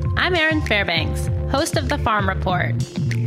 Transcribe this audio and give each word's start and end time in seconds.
I'm 0.00 0.34
Erin 0.34 0.60
Fairbanks, 0.60 1.28
host 1.50 1.76
of 1.76 1.88
The 1.88 1.96
Farm 1.96 2.28
Report. 2.28 2.74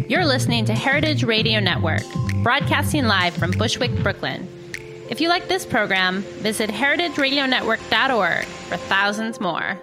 You're 0.08 0.26
listening 0.26 0.66
to 0.66 0.76
Heritage 0.76 1.24
Radio 1.24 1.60
Network, 1.60 2.04
broadcasting 2.44 3.06
live 3.06 3.34
from 3.34 3.52
Bushwick, 3.52 3.92
Brooklyn. 4.04 4.48
If 5.10 5.20
you 5.20 5.30
like 5.30 5.48
this 5.48 5.66
program, 5.66 6.22
visit 6.44 6.70
heritageradionetwork.org 6.70 8.46
for 8.46 8.78
thousands 8.78 9.40
more. 9.40 9.80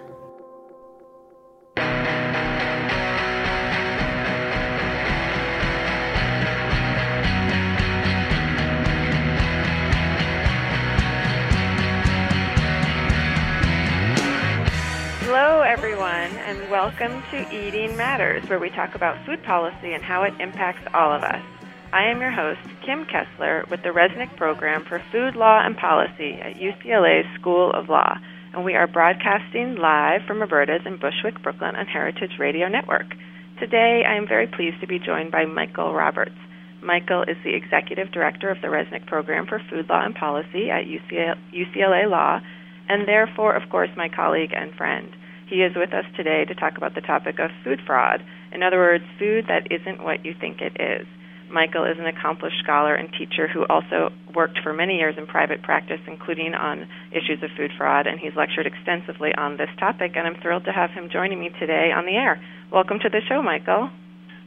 Hello, 15.27 15.59
everyone, 15.59 16.31
and 16.47 16.71
welcome 16.71 17.21
to 17.31 17.53
Eating 17.53 17.97
Matters, 17.97 18.47
where 18.47 18.59
we 18.59 18.69
talk 18.69 18.95
about 18.95 19.25
food 19.25 19.43
policy 19.43 19.91
and 19.91 20.01
how 20.01 20.23
it 20.23 20.33
impacts 20.39 20.87
all 20.93 21.11
of 21.11 21.21
us. 21.21 21.43
I 21.91 22.05
am 22.05 22.21
your 22.21 22.31
host, 22.31 22.61
Kim 22.85 23.03
Kessler, 23.03 23.65
with 23.69 23.83
the 23.83 23.89
Resnick 23.89 24.37
Program 24.37 24.85
for 24.85 25.03
Food 25.11 25.35
Law 25.35 25.59
and 25.59 25.75
Policy 25.75 26.39
at 26.39 26.55
UCLA's 26.55 27.27
School 27.37 27.73
of 27.73 27.89
Law, 27.89 28.15
and 28.53 28.63
we 28.63 28.75
are 28.75 28.87
broadcasting 28.87 29.75
live 29.75 30.21
from 30.25 30.39
Roberta's 30.39 30.85
in 30.85 30.95
Bushwick, 30.95 31.43
Brooklyn 31.43 31.75
on 31.75 31.87
Heritage 31.87 32.39
Radio 32.39 32.69
Network. 32.69 33.13
Today, 33.59 34.05
I 34.07 34.15
am 34.15 34.29
very 34.29 34.47
pleased 34.47 34.79
to 34.79 34.87
be 34.87 34.97
joined 34.97 35.33
by 35.33 35.43
Michael 35.43 35.93
Roberts. 35.93 36.39
Michael 36.81 37.23
is 37.23 37.35
the 37.43 37.53
Executive 37.53 38.13
Director 38.13 38.49
of 38.49 38.61
the 38.61 38.67
Resnick 38.67 39.05
Program 39.07 39.45
for 39.45 39.59
Food 39.69 39.89
Law 39.89 40.05
and 40.05 40.15
Policy 40.15 40.69
at 40.69 40.85
UCLA 40.85 42.09
Law, 42.09 42.39
and 42.87 43.05
therefore, 43.05 43.57
of 43.57 43.69
course, 43.69 43.89
my 43.97 44.07
colleague 44.07 44.53
and 44.55 44.73
friend. 44.73 45.13
He 45.47 45.63
is 45.63 45.75
with 45.75 45.93
us 45.93 46.03
today 46.17 46.43
to 46.43 46.55
talk 46.55 46.75
about 46.75 46.93
the 46.93 47.01
topic 47.01 47.39
of 47.39 47.49
food 47.63 47.79
fraud. 47.87 48.21
In 48.51 48.63
other 48.63 48.77
words, 48.77 49.05
food 49.17 49.45
that 49.47 49.71
isn't 49.71 50.03
what 50.03 50.25
you 50.25 50.35
think 50.37 50.59
it 50.59 50.75
is. 50.75 51.07
Michael 51.49 51.85
is 51.85 51.95
an 51.97 52.05
accomplished 52.05 52.59
scholar 52.61 52.93
and 52.93 53.07
teacher 53.13 53.47
who 53.47 53.65
also 53.69 54.11
worked 54.35 54.59
for 54.61 54.73
many 54.73 54.97
years 54.97 55.15
in 55.17 55.25
private 55.25 55.63
practice, 55.63 56.01
including 56.05 56.53
on 56.53 56.89
issues 57.11 57.41
of 57.41 57.49
food 57.55 57.71
fraud, 57.77 58.07
and 58.07 58.19
he's 58.19 58.35
lectured 58.35 58.67
extensively 58.67 59.31
on 59.35 59.55
this 59.55 59.69
topic, 59.79 60.11
and 60.15 60.27
I'm 60.27 60.35
thrilled 60.41 60.65
to 60.65 60.73
have 60.73 60.91
him 60.91 61.07
joining 61.09 61.39
me 61.39 61.49
today 61.57 61.95
on 61.95 62.05
the 62.05 62.19
air. 62.19 62.43
Welcome 62.69 62.99
to 62.99 63.09
the 63.09 63.21
show, 63.29 63.41
Michael. 63.41 63.89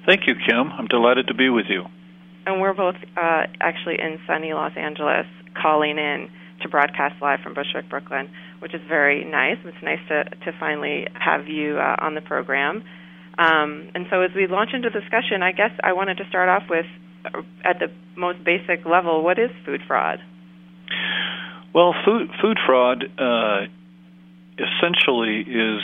Thank 0.05 0.29
you, 0.29 0.35
Kim. 0.35 0.71
I'm 0.71 0.87
delighted 0.87 1.29
to 1.29 1.35
be 1.35 1.49
with 1.49 1.67
you. 1.71 1.85
And 2.45 2.61
we're 2.61 2.75
both 2.75 2.97
uh, 3.17 3.49
actually 3.59 3.97
in 3.99 4.21
sunny 4.27 4.53
Los 4.53 4.77
Angeles 4.77 5.27
calling 5.57 5.97
in 5.97 6.29
to 6.61 6.69
broadcast 6.69 7.15
live 7.23 7.41
from 7.41 7.55
Bushwick, 7.55 7.89
Brooklyn 7.89 8.29
which 8.61 8.75
is 8.75 8.81
very 8.89 9.25
nice. 9.25 9.57
It's 9.65 9.83
nice 9.83 10.01
to, 10.09 10.25
to 10.25 10.53
finally 10.59 11.07
have 11.15 11.49
you 11.49 11.79
uh, 11.79 11.97
on 11.99 12.15
the 12.15 12.21
program. 12.21 12.85
Um, 13.39 13.91
and 13.95 14.07
so, 14.11 14.21
as 14.21 14.31
we 14.35 14.47
launch 14.47 14.71
into 14.73 14.91
discussion, 14.91 15.43
I 15.43 15.53
guess 15.53 15.71
I 15.83 15.93
wanted 15.93 16.19
to 16.19 16.25
start 16.29 16.49
off 16.49 16.65
with, 16.69 16.87
uh, 17.25 17.43
at 17.65 17.79
the 17.79 17.89
most 18.17 18.45
basic 18.45 18.85
level, 18.85 19.25
what 19.25 19.39
is 19.39 19.51
food 19.65 19.81
fraud? 19.87 20.19
Well, 21.75 21.95
food 22.05 22.29
food 22.43 22.59
fraud 22.67 23.05
uh, 23.19 23.67
essentially 24.59 25.41
is 25.41 25.81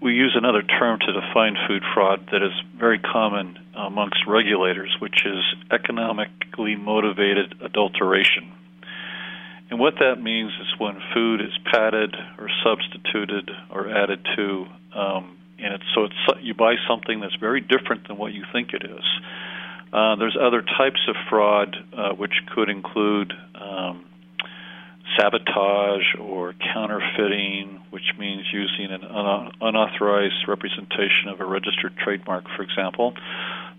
we 0.00 0.12
use 0.12 0.36
another 0.36 0.62
term 0.62 0.98
to 1.00 1.12
define 1.12 1.56
food 1.66 1.82
fraud 1.94 2.28
that 2.32 2.42
is 2.42 2.52
very 2.78 2.98
common 2.98 3.58
amongst 3.74 4.26
regulators, 4.26 4.94
which 5.00 5.24
is 5.26 5.42
economically 5.70 6.76
motivated 6.76 7.54
adulteration. 7.62 8.52
And 9.70 9.78
what 9.78 9.94
that 10.00 10.20
means 10.20 10.50
is 10.60 10.66
when 10.78 11.00
food 11.14 11.40
is 11.40 11.56
padded 11.72 12.14
or 12.38 12.50
substituted 12.64 13.50
or 13.70 13.88
added 13.88 14.26
to, 14.36 14.66
um, 14.94 15.38
and 15.58 15.74
it's 15.74 15.84
so 15.94 16.04
it's 16.04 16.42
you 16.42 16.54
buy 16.54 16.74
something 16.88 17.20
that's 17.20 17.36
very 17.36 17.60
different 17.60 18.08
than 18.08 18.18
what 18.18 18.32
you 18.32 18.44
think 18.52 18.74
it 18.74 18.82
is. 18.82 19.04
Uh, 19.92 20.16
there's 20.16 20.36
other 20.40 20.62
types 20.62 21.00
of 21.08 21.14
fraud 21.28 21.76
uh, 21.96 22.14
which 22.14 22.32
could 22.54 22.68
include 22.68 23.32
um, 23.54 24.04
sabotage 25.18 26.14
or 26.18 26.54
counterfeiting, 26.74 27.80
which 27.90 28.14
means 28.18 28.44
using 28.52 28.90
an 28.90 29.02
unauthorized 29.60 30.48
representation 30.48 31.28
of 31.28 31.40
a 31.40 31.44
registered 31.44 31.96
trademark, 31.96 32.44
for 32.56 32.62
example. 32.62 33.14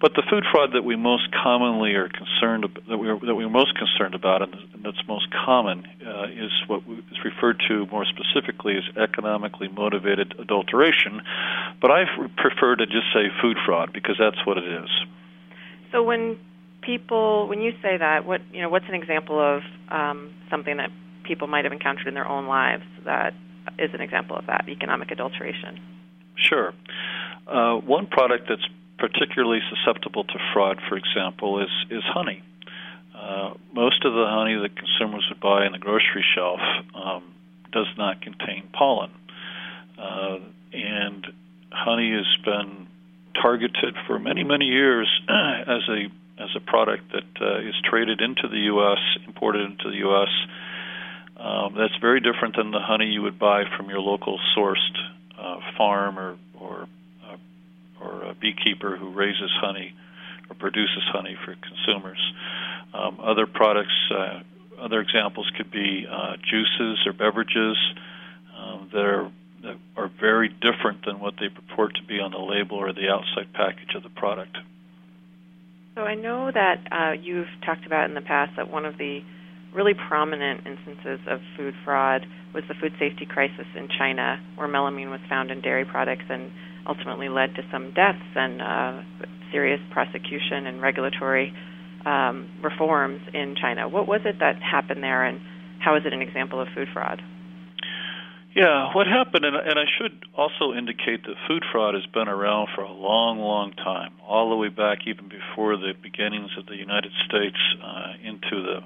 But 0.02 0.16
the 0.16 0.24
food 0.28 0.44
fraud 0.52 0.72
that 0.74 0.84
we 0.84 0.96
most 0.96 1.30
commonly 1.32 1.94
are 1.94 2.10
concerned 2.10 2.66
that 2.90 2.98
we 2.98 3.08
are, 3.08 3.20
that 3.20 3.36
we're 3.36 3.50
most 3.50 3.78
concerned 3.78 4.16
about, 4.16 4.42
and 4.42 4.56
that's 4.84 4.98
most 5.08 5.28
common, 5.46 5.86
uh, 6.06 6.24
is 6.26 6.52
what 6.66 6.82
is 6.90 7.24
referred 7.24 7.62
to 7.68 7.86
more 7.92 8.04
specifically 8.06 8.78
as 8.78 8.98
economically 8.98 9.68
motivated 9.68 10.34
adulteration. 10.40 11.22
But 11.80 11.92
I 11.92 12.06
prefer 12.36 12.78
to 12.78 12.86
just 12.88 13.14
say 13.14 13.30
food 13.42 13.58
fraud 13.64 13.94
because 13.94 14.16
that's 14.20 14.44
what 14.44 14.58
it 14.58 14.66
is. 14.66 14.90
So 15.92 16.02
when 16.02 16.40
people, 16.82 17.48
when 17.48 17.62
you 17.62 17.74
say 17.84 17.98
that, 17.98 18.26
what 18.26 18.42
you 18.52 18.62
know, 18.62 18.70
what's 18.70 18.88
an 18.88 18.96
example 18.96 19.40
of 19.40 19.62
um, 19.90 20.34
something 20.50 20.78
that 20.78 20.90
people 21.24 21.46
might 21.48 21.66
have 21.66 21.74
encountered 21.74 22.08
in 22.08 22.16
their 22.16 22.28
own 22.28 22.48
lives 22.48 22.84
that 23.06 23.36
is 23.78 23.92
an 23.94 24.02
example 24.02 24.36
of 24.36 24.48
that 24.48 24.68
economic 24.68 25.12
adulteration? 25.12 25.80
Sure. 26.36 26.74
Uh, 27.46 27.76
one 27.76 28.08
product 28.08 28.48
that's 28.50 28.66
particularly 29.02 29.60
susceptible 29.68 30.24
to 30.24 30.38
fraud, 30.54 30.80
for 30.88 30.96
example, 30.96 31.62
is 31.62 31.74
is 31.90 32.04
honey. 32.06 32.44
Uh, 33.18 33.54
most 33.74 34.06
of 34.06 34.14
the 34.14 34.26
honey 34.30 34.56
that 34.62 34.78
consumers 34.78 35.26
would 35.30 35.42
buy 35.42 35.66
in 35.66 35.72
the 35.74 35.80
grocery 35.80 36.24
shelf 36.36 36.59
um, 36.96 37.34
does 37.72 37.88
not 37.98 38.22
contain 38.22 38.70
pollen, 38.72 39.12
uh, 39.98 40.38
and 40.72 41.26
honey 41.72 42.14
has 42.14 42.30
been 42.46 42.88
targeted 43.42 43.96
for 44.06 44.20
many 44.20 44.44
many 44.44 44.66
years 44.66 45.09
as 45.30 45.82
a 45.90 46.06
as 46.38 46.50
a 46.56 46.59
product 46.59 47.04
that 47.12 47.42
uh, 47.42 47.59
is 47.59 47.76
traded 47.84 48.22
into 48.22 48.47
the 48.47 48.70
U.S., 48.74 49.00
imported 49.28 49.70
into 49.70 49.90
the 49.90 49.97
U.S. 49.97 50.30
Um, 51.38 51.76
that's 51.76 51.97
very 52.00 52.20
different 52.20 52.56
than 52.56 52.70
the 52.70 52.80
honey 52.80 53.08
you 53.08 53.24
would 53.24 53.40
buy 53.40 53.64
from 53.76 53.90
your 53.90 54.00
local 54.00 54.40
sourced 54.56 54.97
uh, 55.40 55.58
farm 55.76 56.20
or 56.20 56.38
or 56.59 56.88
or 58.02 58.24
a 58.24 58.34
beekeeper 58.34 58.98
who 58.98 59.12
raises 59.12 59.52
honey 59.62 59.94
or 60.50 60.56
produces 60.56 61.03
honey 61.12 61.38
for 61.46 61.56
consumers. 61.56 62.20
Um, 62.94 63.20
other 63.22 63.48
products, 63.48 63.94
uh, 64.14 64.42
other 64.80 65.00
examples 65.00 65.50
could 65.56 65.72
be 65.72 66.06
uh, 66.09 66.36
juices 66.38 67.00
or 67.06 67.14
beverages 67.14 67.78
um, 68.58 68.90
that 68.92 69.06
are 69.06 69.32
that 69.64 69.78
are 69.96 70.09
very 70.20 70.50
different 70.50 71.06
than 71.06 71.20
what 71.20 71.36
they 71.40 71.48
purport 71.48 71.94
to 71.96 72.03
be 72.03 72.20
on 72.20 72.32
the 72.32 72.40
label 72.40 72.78
or 72.78 72.94
the 72.94 73.09
outside 73.09 73.53
package 73.53 73.94
of 73.96 74.02
the 74.02 74.09
product. 74.09 74.58
So 75.94 76.02
I 76.02 76.16
know 76.16 76.52
that 76.52 76.80
uh, 76.92 77.12
you've 77.12 77.50
talked 77.64 77.86
about 77.86 78.09
in 78.09 78.16
the 78.16 78.22
past 78.22 78.54
that 78.58 78.72
one 78.72 78.86
of 78.86 78.97
the 78.97 79.22
really 79.74 79.94
prominent 79.94 80.66
instances 80.66 81.20
of 81.28 81.42
food 81.56 81.76
fraud 81.86 82.26
was 82.54 82.64
the 82.68 82.74
food 82.74 82.94
safety 83.00 83.26
crisis 83.26 83.68
in 83.76 83.88
China, 83.97 84.42
where 84.56 84.68
melamine 84.68 85.12
was 85.12 85.22
found 85.30 85.52
in 85.52 85.62
dairy 85.62 85.86
products 85.86 86.26
and 86.30 86.52
ultimately 86.88 87.30
led 87.30 87.56
to 87.56 87.64
some 87.72 87.94
deaths 87.94 88.20
and 88.36 88.62
uh, 88.62 89.02
serious 89.52 89.80
prosecution 89.92 90.66
and 90.68 90.82
regulatory 90.82 91.54
um, 92.06 92.50
reforms 92.64 93.22
in 93.34 93.56
China. 93.60 93.88
What 93.88 94.08
was 94.08 94.22
it 94.26 94.40
that 94.40 94.62
happened 94.62 95.04
there, 95.04 95.26
and 95.26 95.40
how 95.80 95.96
is 95.96 96.04
it 96.06 96.14
an 96.14 96.22
example 96.22 96.60
of 96.60 96.68
food 96.76 96.88
fraud? 96.94 97.22
Yeah, 98.56 98.94
what 98.94 99.08
happened, 99.08 99.46
and, 99.46 99.56
and 99.56 99.80
I 99.80 99.86
should 99.98 100.26
also 100.36 100.74
indicate 100.74 101.24
that 101.24 101.36
food 101.48 101.64
fraud 101.72 101.96
has 101.96 102.06
been 102.08 102.28
around 102.28 102.68
for 102.76 102.82
a 102.82 102.92
long, 102.92 103.40
long 103.40 103.72
time, 103.72 104.12
all 104.28 104.50
the 104.50 104.58
way 104.58 104.68
back 104.68 105.08
even 105.08 105.30
before 105.30 105.78
the 105.78 105.94
beginnings 106.02 106.52
of 106.58 106.66
the 106.66 106.76
United 106.76 107.12
States 107.28 107.56
uh, 107.82 108.14
into 108.22 108.62
the, 108.62 108.80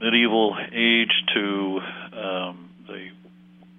medieval 0.00 0.56
age 0.72 1.12
to 1.34 1.80
um, 2.12 2.70
the 2.86 3.08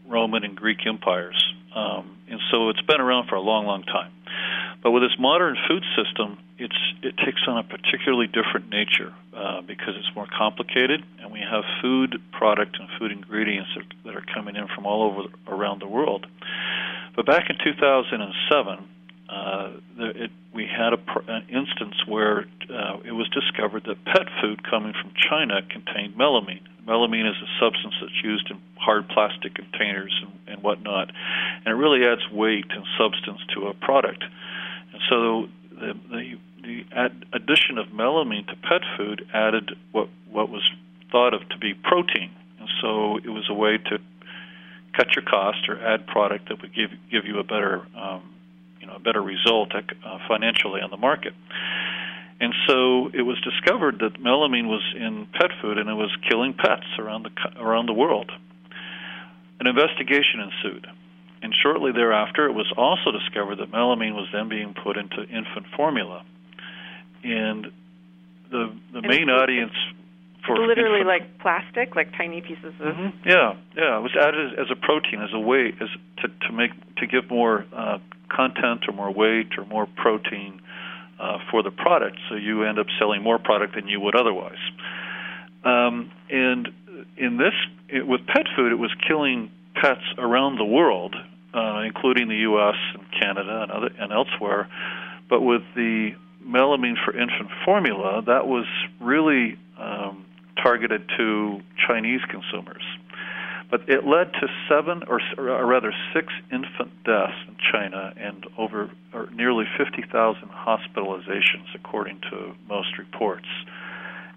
Roman 0.08 0.44
and 0.44 0.56
Greek 0.56 0.80
empires. 0.88 1.54
Um, 1.76 2.18
and 2.30 2.40
so 2.52 2.70
it's 2.70 2.82
been 2.82 3.02
around 3.02 3.28
for 3.28 3.36
a 3.36 3.42
long, 3.42 3.66
long 3.66 3.84
time. 3.84 4.12
But 4.82 4.92
with 4.92 5.04
this 5.04 5.18
modern 5.20 5.58
food 5.68 5.84
system, 5.98 6.38
it's 6.58 6.78
it 7.02 7.16
takes 7.18 7.42
on 7.48 7.58
a 7.58 7.64
particularly 7.64 8.28
different 8.28 8.70
nature 8.70 9.14
uh, 9.34 9.62
because 9.62 9.96
it's 9.98 10.16
more 10.16 10.28
complicated, 10.28 11.04
and 11.20 11.32
we 11.32 11.40
have 11.40 11.64
food 11.82 12.22
product 12.32 12.78
and 12.80 12.88
food 13.00 13.12
ingredients 13.12 13.72
that, 13.76 13.86
that 14.06 14.16
are 14.16 14.26
coming 14.34 14.56
in 14.56 14.68
from 14.74 14.86
all 14.86 15.04
over 15.10 15.28
around 15.48 15.82
the 15.82 15.88
world. 15.88 16.28
But 17.16 17.26
back 17.26 17.50
in 17.50 17.58
2007, 17.64 18.90
uh, 19.28 19.72
it, 19.98 20.32
we 20.54 20.68
had 20.68 20.94
a, 20.94 21.00
an 21.28 21.48
instance 21.50 21.96
where 22.08 22.46
uh, 22.70 23.00
it 23.04 23.12
was 23.12 23.28
discovered 23.30 23.84
that 23.86 24.04
pet 24.06 24.28
food 24.42 24.64
coming 24.70 24.94
from 24.94 25.14
China 25.18 25.62
contained 25.70 26.16
melamine. 26.16 26.62
Melamine 26.88 27.30
is 27.30 27.36
a 27.42 27.60
substance 27.60 27.96
that's 28.00 28.24
used 28.24 28.50
in 28.52 28.62
hard 28.78 29.10
plastic 29.10 29.56
containers 29.56 30.14
and, 30.22 30.32
and 30.48 30.64
whatnot, 30.64 31.10
and 31.10 31.68
it 31.68 31.76
really 31.76 32.06
adds 32.06 32.22
weight 32.32 32.66
and 32.70 32.86
substance 32.98 33.42
to 33.54 33.68
a 33.68 33.74
product. 33.74 34.24
And 34.94 35.02
so 35.10 35.50
the 35.72 35.94
the, 36.10 36.38
the 36.62 36.86
ad- 36.92 37.26
addition 37.34 37.78
of 37.78 37.88
melamine 37.88 38.48
to 38.48 38.56
pet 38.56 38.82
food 38.98 39.28
added 39.34 39.72
what 39.92 40.10
what 40.30 40.50
was 40.50 40.70
thought 41.12 41.34
of 41.34 41.48
to 41.50 41.58
be 41.58 41.74
protein, 41.74 42.32
and 42.60 42.70
so 42.82 43.18
it 43.18 43.30
was 43.30 43.50
a 43.50 43.54
way 43.54 43.78
to 43.78 44.00
cut 44.94 45.16
your 45.16 45.26
cost 45.26 45.68
or 45.68 45.80
add 45.86 46.08
product 46.08 46.50
that 46.50 46.62
would 46.62 46.74
give 46.74 46.92
give 47.12 47.26
you 47.26 47.40
a 47.40 47.44
better 47.44 47.86
um, 47.96 48.22
you 48.80 48.88
know 48.88 48.96
a 48.96 49.00
better 49.00 49.22
result 49.22 49.74
uh, 49.74 50.20
financially 50.28 50.82
on 50.82 50.92
the 50.92 50.98
market. 50.98 51.34
And 52.40 52.54
so 52.68 53.10
it 53.14 53.22
was 53.22 53.40
discovered 53.42 54.00
that 54.00 54.22
melamine 54.22 54.68
was 54.68 54.84
in 54.96 55.28
pet 55.34 55.52
food 55.62 55.78
and 55.78 55.90
it 55.90 55.94
was 55.94 56.12
killing 56.30 56.54
pets 56.54 56.86
around 57.00 57.24
the 57.24 57.62
around 57.62 57.86
the 57.86 57.94
world. 57.94 58.32
An 59.60 59.68
investigation 59.68 60.42
ensued 60.44 60.88
and 61.46 61.54
shortly 61.62 61.92
thereafter, 61.92 62.48
it 62.48 62.54
was 62.54 62.72
also 62.76 63.12
discovered 63.12 63.58
that 63.60 63.72
melamine 63.72 64.16
was 64.16 64.28
then 64.34 64.50
being 64.50 64.74
put 64.74 64.98
into 64.98 65.22
infant 65.22 65.68
formula. 65.78 66.26
And 67.24 67.68
the 68.50 68.74
the 68.92 69.00
and 69.00 69.08
main 69.08 69.30
audience 69.30 69.74
for 70.48 70.58
literally 70.58 71.02
infant, 71.02 71.08
like 71.08 71.40
plastic, 71.40 71.96
like 71.96 72.12
tiny 72.18 72.42
pieces 72.42 72.74
of. 72.80 72.96
Mm-hmm. 72.96 73.30
Yeah, 73.30 73.54
yeah. 73.78 73.98
It 73.98 74.02
was 74.02 74.16
added 74.20 74.58
as 74.58 74.68
a 74.72 74.76
protein, 74.76 75.22
as 75.22 75.34
a 75.34 75.40
way, 75.40 75.72
as 75.80 75.90
to 76.22 76.28
to 76.48 76.52
make 76.52 76.72
to 76.98 77.06
give 77.06 77.30
more 77.30 77.66
uh, 77.72 78.00
content 78.30 78.86
or 78.88 78.94
more 78.94 79.14
weight 79.14 79.54
or 79.58 79.66
more 79.66 79.86
protein 79.86 80.62
uh, 81.20 81.40
for 81.52 81.64
the 81.64 81.72
product. 81.72 82.18
So 82.30 82.36
you 82.36 82.64
end 82.64 82.80
up 82.80 82.88
selling 83.00 83.22
more 83.24 83.40
product 83.40 83.76
than 83.76 83.88
you 83.88 84.00
would 84.02 84.16
otherwise. 84.16 84.60
Um, 85.64 86.12
and 86.30 86.70
in 87.18 87.38
this, 87.38 87.54
it, 87.90 88.08
with 88.08 88.26
pet 88.28 88.46
food, 88.56 88.72
it 88.72 88.80
was 88.80 88.94
killing 89.08 89.52
pets 89.76 90.04
around 90.18 90.58
the 90.58 90.66
world 90.66 91.16
uh, 91.56 91.84
including 91.86 92.28
the 92.28 92.36
U.S. 92.36 92.76
and 92.94 93.04
Canada 93.20 93.64
and 93.64 93.72
other 93.72 93.90
and 93.98 94.12
elsewhere. 94.12 94.68
But 95.30 95.42
with 95.42 95.62
the 95.76 96.12
melamine 96.46 96.96
for 97.04 97.18
infant 97.18 97.50
formula, 97.64 98.22
that 98.28 98.46
was 98.46 98.66
really 99.00 99.58
um, 99.80 100.26
targeted 100.62 101.10
to 101.18 101.62
Chinese 101.88 102.22
consumers. 102.30 102.84
But 103.70 103.90
it 103.90 104.06
led 104.06 104.32
to 104.34 104.48
seven, 104.70 105.04
or, 105.08 105.20
or 105.38 105.66
rather 105.66 105.94
six, 106.14 106.32
infant 106.52 107.04
deaths 107.04 107.38
in 107.48 107.56
China 107.72 108.14
and 108.16 108.46
over 108.58 108.92
or 109.14 109.30
nearly 109.32 109.66
50,000 109.78 110.50
hospitalizations, 110.50 111.74
according 111.74 112.22
to 112.30 112.54
most 112.68 112.98
reports. 112.98 113.48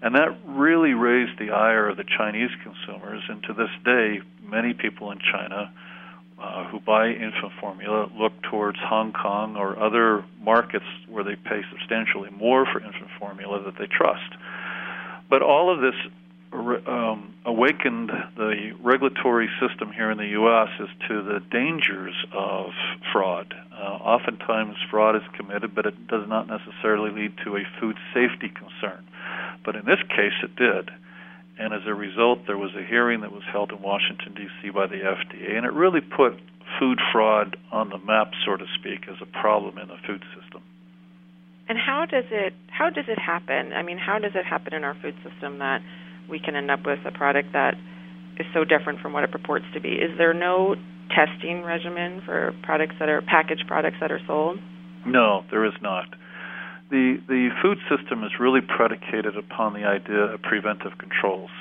And 0.01 0.15
that 0.15 0.37
really 0.45 0.93
raised 0.93 1.37
the 1.39 1.51
ire 1.51 1.89
of 1.89 1.97
the 1.97 2.05
Chinese 2.05 2.51
consumers. 2.63 3.21
And 3.29 3.43
to 3.43 3.53
this 3.53 3.69
day, 3.83 4.21
many 4.41 4.73
people 4.73 5.11
in 5.11 5.19
China 5.19 5.71
uh, 6.41 6.63
who 6.69 6.79
buy 6.79 7.09
infant 7.09 7.51
formula 7.59 8.09
look 8.17 8.31
towards 8.43 8.77
Hong 8.79 9.11
Kong 9.11 9.57
or 9.57 9.77
other 9.77 10.23
markets 10.41 10.85
where 11.09 11.23
they 11.23 11.35
pay 11.35 11.61
substantially 11.69 12.29
more 12.31 12.65
for 12.65 12.79
infant 12.79 13.09
formula 13.19 13.61
that 13.63 13.77
they 13.77 13.87
trust. 13.87 14.31
But 15.29 15.41
all 15.41 15.73
of 15.73 15.81
this 15.81 15.95
um, 16.51 17.35
awakened 17.45 18.11
the 18.35 18.71
regulatory 18.81 19.49
system 19.59 19.91
here 19.91 20.11
in 20.11 20.17
the 20.17 20.27
U.S. 20.27 20.69
as 20.81 20.89
to 21.07 21.23
the 21.23 21.39
dangers 21.51 22.15
of 22.33 22.71
fraud. 23.13 23.53
Uh, 23.71 23.83
oftentimes, 24.01 24.75
fraud 24.89 25.15
is 25.15 25.21
committed, 25.37 25.75
but 25.75 25.85
it 25.85 26.07
does 26.07 26.27
not 26.27 26.47
necessarily 26.47 27.11
lead 27.11 27.33
to 27.45 27.55
a 27.55 27.63
food 27.79 27.97
safety 28.13 28.49
concern. 28.49 29.05
But 29.63 29.75
in 29.75 29.85
this 29.85 30.01
case, 30.09 30.33
it 30.43 30.55
did 30.55 30.89
and 31.59 31.73
as 31.73 31.81
a 31.85 31.93
result, 31.93 32.47
there 32.47 32.57
was 32.57 32.71
a 32.73 32.83
hearing 32.83 33.19
that 33.21 33.33
was 33.33 33.43
held 33.51 33.71
in 33.71 33.81
Washington, 33.81 34.33
D.C. 34.33 34.69
by 34.69 34.87
the 34.87 35.03
FDA, 35.03 35.57
and 35.57 35.65
it 35.65 35.73
really 35.73 35.99
put 35.99 36.39
food 36.79 36.99
fraud 37.11 37.57
on 37.71 37.89
the 37.89 37.97
map, 37.97 38.31
so 38.45 38.55
to 38.55 38.65
speak, 38.79 39.09
as 39.09 39.17
a 39.21 39.25
problem 39.25 39.77
in 39.77 39.89
the 39.89 39.97
food 40.07 40.23
system. 40.39 40.63
And 41.67 41.77
how 41.77 42.05
does 42.05 42.23
it 42.31 42.53
how 42.67 42.89
does 42.89 43.05
it 43.07 43.19
happen? 43.19 43.73
I 43.73 43.83
mean, 43.83 43.97
how 43.97 44.17
does 44.17 44.31
it 44.33 44.45
happen 44.45 44.73
in 44.73 44.83
our 44.83 44.95
food 44.95 45.15
system 45.21 45.59
that 45.59 45.81
we 46.29 46.39
can 46.39 46.55
end 46.55 46.71
up 46.71 46.85
with 46.85 46.99
a 47.05 47.11
product 47.11 47.53
that 47.53 47.75
is 48.39 48.45
so 48.53 48.63
different 48.63 48.99
from 49.01 49.13
what 49.13 49.23
it 49.23 49.31
purports 49.31 49.65
to 49.73 49.81
be? 49.81 49.89
Is 49.89 50.17
there 50.17 50.33
no 50.33 50.75
testing 51.15 51.63
regimen 51.63 52.21
for 52.25 52.53
products 52.63 52.95
that 52.99 53.09
are 53.09 53.21
packaged 53.21 53.65
products 53.67 53.97
that 53.99 54.11
are 54.11 54.21
sold? 54.27 54.59
No, 55.05 55.43
there 55.49 55.65
is 55.65 55.73
not 55.81 56.07
the 56.89 57.21
the 57.27 57.49
food 57.61 57.77
system 57.89 58.23
is 58.23 58.31
really 58.39 58.61
predicated 58.61 59.37
upon 59.37 59.73
the 59.73 59.85
idea 59.85 60.33
of 60.33 60.41
preventive 60.41 60.97
controls, 60.97 61.51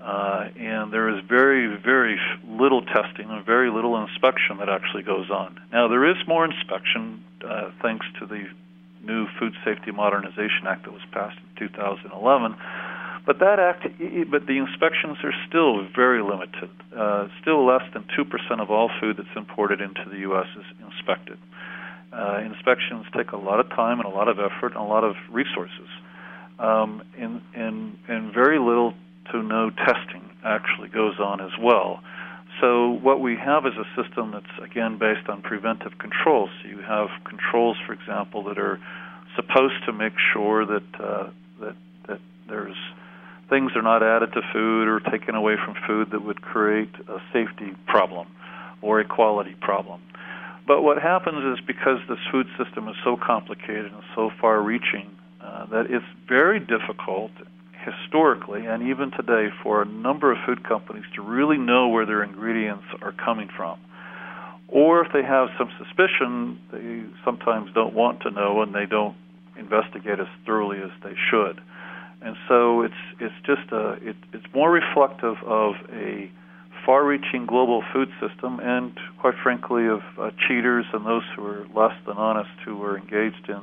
uh, 0.00 0.48
and 0.56 0.92
there 0.92 1.08
is 1.08 1.22
very 1.28 1.76
very 1.76 2.18
little 2.48 2.82
testing 2.82 3.28
and 3.28 3.44
very 3.44 3.70
little 3.70 4.00
inspection 4.02 4.58
that 4.58 4.68
actually 4.68 5.02
goes 5.02 5.30
on. 5.30 5.60
Now 5.72 5.88
there 5.88 6.08
is 6.08 6.16
more 6.26 6.44
inspection 6.44 7.22
uh, 7.46 7.70
thanks 7.82 8.06
to 8.20 8.26
the 8.26 8.44
new 9.04 9.26
Food 9.38 9.52
Safety 9.64 9.92
Modernization 9.92 10.66
Act 10.66 10.84
that 10.84 10.92
was 10.92 11.04
passed 11.12 11.38
in 11.38 11.68
2011. 11.68 12.56
But 13.28 13.40
that 13.40 13.58
act, 13.60 13.84
but 14.30 14.46
the 14.46 14.56
inspections 14.56 15.18
are 15.22 15.34
still 15.46 15.86
very 15.94 16.22
limited. 16.22 16.70
Uh, 16.96 17.28
still 17.42 17.66
less 17.66 17.82
than 17.92 18.06
two 18.16 18.24
percent 18.24 18.62
of 18.62 18.70
all 18.70 18.88
food 19.02 19.18
that's 19.18 19.36
imported 19.36 19.82
into 19.82 20.00
the 20.10 20.20
U.S. 20.32 20.46
is 20.56 20.64
inspected. 20.80 21.36
Uh, 22.10 22.40
inspections 22.40 23.04
take 23.14 23.32
a 23.32 23.36
lot 23.36 23.60
of 23.60 23.68
time 23.68 24.00
and 24.00 24.08
a 24.08 24.16
lot 24.16 24.28
of 24.28 24.38
effort 24.38 24.72
and 24.72 24.76
a 24.80 24.88
lot 24.88 25.04
of 25.04 25.14
resources, 25.30 25.90
um, 26.58 27.02
and, 27.18 27.42
and, 27.54 27.98
and 28.08 28.32
very 28.32 28.58
little 28.58 28.94
to 29.30 29.42
no 29.42 29.68
testing 29.68 30.24
actually 30.42 30.88
goes 30.88 31.20
on 31.20 31.42
as 31.42 31.52
well. 31.60 32.00
So 32.62 32.92
what 32.92 33.20
we 33.20 33.36
have 33.36 33.66
is 33.66 33.74
a 33.76 34.02
system 34.02 34.32
that's 34.32 34.56
again 34.64 34.96
based 34.96 35.28
on 35.28 35.42
preventive 35.42 35.98
controls. 35.98 36.48
So 36.62 36.70
you 36.70 36.78
have 36.80 37.08
controls, 37.24 37.76
for 37.86 37.92
example, 37.92 38.44
that 38.44 38.56
are 38.56 38.80
supposed 39.36 39.84
to 39.84 39.92
make 39.92 40.14
sure 40.32 40.64
that 40.64 40.88
uh, 40.98 41.28
that 41.60 41.76
that 42.06 42.20
there's 42.48 42.74
things 43.48 43.72
are 43.74 43.82
not 43.82 44.02
added 44.02 44.32
to 44.34 44.42
food 44.52 44.88
or 44.88 45.00
taken 45.00 45.34
away 45.34 45.56
from 45.56 45.74
food 45.86 46.10
that 46.12 46.24
would 46.24 46.42
create 46.42 46.94
a 47.08 47.18
safety 47.32 47.72
problem 47.86 48.28
or 48.82 49.00
a 49.00 49.04
quality 49.04 49.54
problem. 49.60 50.00
But 50.66 50.82
what 50.82 51.00
happens 51.00 51.58
is 51.58 51.64
because 51.66 51.98
this 52.08 52.18
food 52.30 52.46
system 52.62 52.88
is 52.88 52.96
so 53.02 53.16
complicated 53.16 53.86
and 53.86 54.02
so 54.14 54.30
far 54.40 54.60
reaching 54.60 55.10
uh, 55.40 55.66
that 55.66 55.86
it's 55.90 56.04
very 56.28 56.60
difficult 56.60 57.30
historically 57.84 58.66
and 58.66 58.82
even 58.86 59.10
today 59.12 59.48
for 59.62 59.80
a 59.82 59.86
number 59.86 60.30
of 60.30 60.38
food 60.44 60.62
companies 60.68 61.04
to 61.14 61.22
really 61.22 61.56
know 61.56 61.88
where 61.88 62.04
their 62.04 62.22
ingredients 62.22 62.84
are 63.00 63.12
coming 63.12 63.48
from. 63.56 63.80
Or 64.68 65.02
if 65.02 65.12
they 65.12 65.22
have 65.22 65.48
some 65.56 65.70
suspicion, 65.78 66.60
they 66.70 67.04
sometimes 67.24 67.72
don't 67.72 67.94
want 67.94 68.20
to 68.22 68.30
know 68.30 68.60
and 68.60 68.74
they 68.74 68.84
don't 68.84 69.16
investigate 69.56 70.20
as 70.20 70.26
thoroughly 70.44 70.78
as 70.82 70.90
they 71.02 71.14
should. 71.30 71.60
And 72.20 72.36
so 72.48 72.82
it's 72.82 72.94
it's 73.20 73.34
just 73.46 73.70
a 73.72 73.92
it, 74.02 74.16
it's 74.32 74.46
more 74.54 74.70
reflective 74.70 75.36
of 75.46 75.74
a 75.92 76.30
far-reaching 76.84 77.46
global 77.46 77.84
food 77.92 78.08
system, 78.20 78.60
and 78.60 78.98
quite 79.20 79.34
frankly, 79.42 79.86
of 79.86 80.00
uh, 80.18 80.30
cheaters 80.46 80.86
and 80.92 81.04
those 81.04 81.22
who 81.36 81.44
are 81.46 81.66
less 81.74 81.94
than 82.06 82.16
honest 82.16 82.50
who 82.64 82.82
are 82.82 82.96
engaged 82.96 83.48
in 83.48 83.60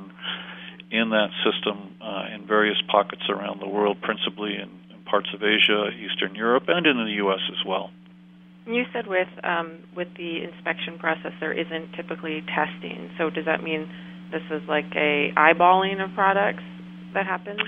in 0.90 1.10
that 1.10 1.30
system 1.44 1.96
uh, 2.00 2.26
in 2.34 2.46
various 2.46 2.80
pockets 2.88 3.22
around 3.28 3.60
the 3.60 3.68
world, 3.68 4.00
principally 4.00 4.54
in, 4.54 4.70
in 4.94 5.02
parts 5.04 5.28
of 5.34 5.42
Asia, 5.42 5.90
Eastern 5.90 6.34
Europe, 6.34 6.64
and 6.68 6.86
in 6.86 6.96
the 6.96 7.12
U.S. 7.26 7.40
as 7.50 7.66
well. 7.66 7.90
You 8.66 8.84
said 8.92 9.06
with 9.06 9.28
um, 9.44 9.78
with 9.94 10.08
the 10.16 10.42
inspection 10.42 10.98
process 10.98 11.32
there 11.40 11.52
isn't 11.52 11.92
typically 11.94 12.42
testing. 12.54 13.10
So 13.18 13.30
does 13.30 13.44
that 13.44 13.62
mean 13.62 13.88
this 14.30 14.42
is 14.50 14.62
like 14.68 14.90
a 14.96 15.32
eyeballing 15.36 16.02
of 16.02 16.14
products 16.14 16.64
that 17.14 17.26
happens? 17.26 17.60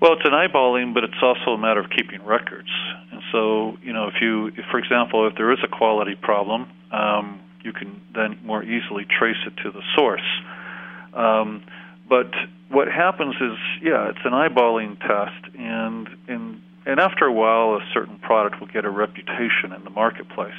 Well, 0.00 0.14
it's 0.14 0.24
an 0.24 0.32
eyeballing, 0.32 0.94
but 0.94 1.04
it's 1.04 1.22
also 1.22 1.50
a 1.50 1.58
matter 1.58 1.80
of 1.80 1.90
keeping 1.90 2.24
records. 2.24 2.70
And 3.12 3.20
so, 3.32 3.76
you 3.82 3.92
know, 3.92 4.08
if 4.08 4.14
you, 4.20 4.48
if, 4.48 4.64
for 4.70 4.78
example, 4.78 5.28
if 5.28 5.34
there 5.36 5.52
is 5.52 5.58
a 5.62 5.68
quality 5.68 6.14
problem, 6.14 6.70
um, 6.90 7.40
you 7.62 7.72
can 7.72 8.00
then 8.14 8.38
more 8.42 8.62
easily 8.62 9.04
trace 9.04 9.36
it 9.46 9.54
to 9.62 9.70
the 9.70 9.82
source. 9.94 10.24
Um, 11.12 11.62
but 12.08 12.30
what 12.70 12.88
happens 12.88 13.34
is, 13.36 13.58
yeah, 13.82 14.08
it's 14.08 14.24
an 14.24 14.32
eyeballing 14.32 14.98
test, 15.00 15.54
and 15.58 16.08
and 16.28 16.62
and 16.86 16.98
after 16.98 17.26
a 17.26 17.32
while, 17.32 17.76
a 17.76 17.86
certain 17.92 18.18
product 18.18 18.58
will 18.58 18.68
get 18.68 18.84
a 18.86 18.90
reputation 18.90 19.72
in 19.76 19.84
the 19.84 19.90
marketplace. 19.90 20.58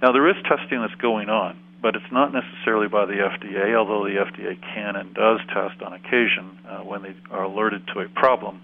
Now, 0.00 0.12
there 0.12 0.26
is 0.28 0.36
testing 0.48 0.80
that's 0.80 0.94
going 1.00 1.28
on, 1.28 1.58
but 1.82 1.96
it's 1.96 2.12
not 2.12 2.32
necessarily 2.32 2.86
by 2.86 3.04
the 3.04 3.18
FDA, 3.18 3.74
although 3.76 4.04
the 4.04 4.24
FDA 4.24 4.56
can 4.74 4.94
and 4.94 5.12
does 5.12 5.40
test 5.48 5.82
on 5.82 5.92
occasion 5.92 6.56
uh, 6.66 6.78
when 6.78 7.02
they 7.02 7.14
are 7.30 7.42
alerted 7.42 7.82
to 7.92 8.00
a 8.00 8.08
problem. 8.08 8.60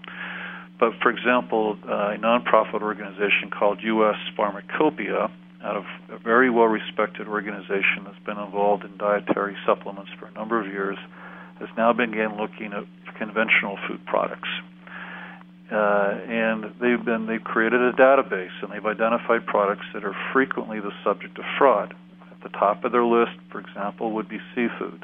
But 0.79 0.93
for 1.01 1.11
example, 1.11 1.77
uh, 1.83 2.15
a 2.15 2.17
nonprofit 2.17 2.81
organization 2.81 3.51
called 3.51 3.79
U.S. 3.83 4.15
Pharmacopeia, 4.37 5.29
out 5.61 5.75
of 5.75 5.83
a 6.09 6.17
very 6.17 6.49
well 6.49 6.67
respected 6.67 7.27
organization 7.27 8.05
that's 8.05 8.23
been 8.25 8.37
involved 8.37 8.85
in 8.85 8.97
dietary 8.97 9.57
supplements 9.65 10.09
for 10.17 10.27
a 10.27 10.31
number 10.31 10.59
of 10.59 10.67
years, 10.67 10.97
has 11.59 11.67
now 11.75 11.91
begun 11.91 12.37
looking 12.37 12.71
at 12.71 12.85
conventional 13.17 13.77
food 13.85 13.99
products. 14.05 14.47
Uh, 15.69 16.17
and 16.27 16.63
they've 16.81 17.03
been 17.05 17.27
they've 17.27 17.43
created 17.43 17.79
a 17.79 17.91
database 17.91 18.55
and 18.63 18.71
they've 18.71 18.85
identified 18.85 19.45
products 19.45 19.85
that 19.93 20.03
are 20.03 20.15
frequently 20.33 20.79
the 20.79 20.91
subject 21.03 21.37
of 21.37 21.43
fraud. 21.57 21.93
At 22.41 22.51
the 22.51 22.57
top 22.57 22.83
of 22.83 22.91
their 22.91 23.05
list, 23.05 23.37
for 23.51 23.59
example, 23.59 24.13
would 24.13 24.29
be 24.29 24.39
seafood, 24.55 25.03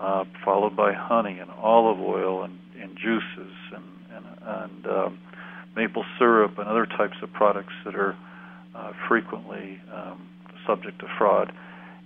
uh, 0.00 0.24
followed 0.44 0.74
by 0.74 0.92
honey 0.94 1.38
and 1.38 1.50
olive 1.50 2.00
oil 2.00 2.42
and, 2.42 2.58
and 2.80 2.96
juices 2.96 3.52
and 3.74 3.84
and, 4.10 4.26
and 4.42 4.86
um, 4.86 5.18
maple 5.76 6.04
syrup 6.18 6.58
and 6.58 6.66
other 6.66 6.86
types 6.86 7.16
of 7.22 7.32
products 7.32 7.74
that 7.84 7.94
are 7.94 8.16
uh, 8.74 8.92
frequently 9.08 9.78
um, 9.94 10.28
subject 10.66 10.98
to 11.00 11.06
fraud. 11.18 11.52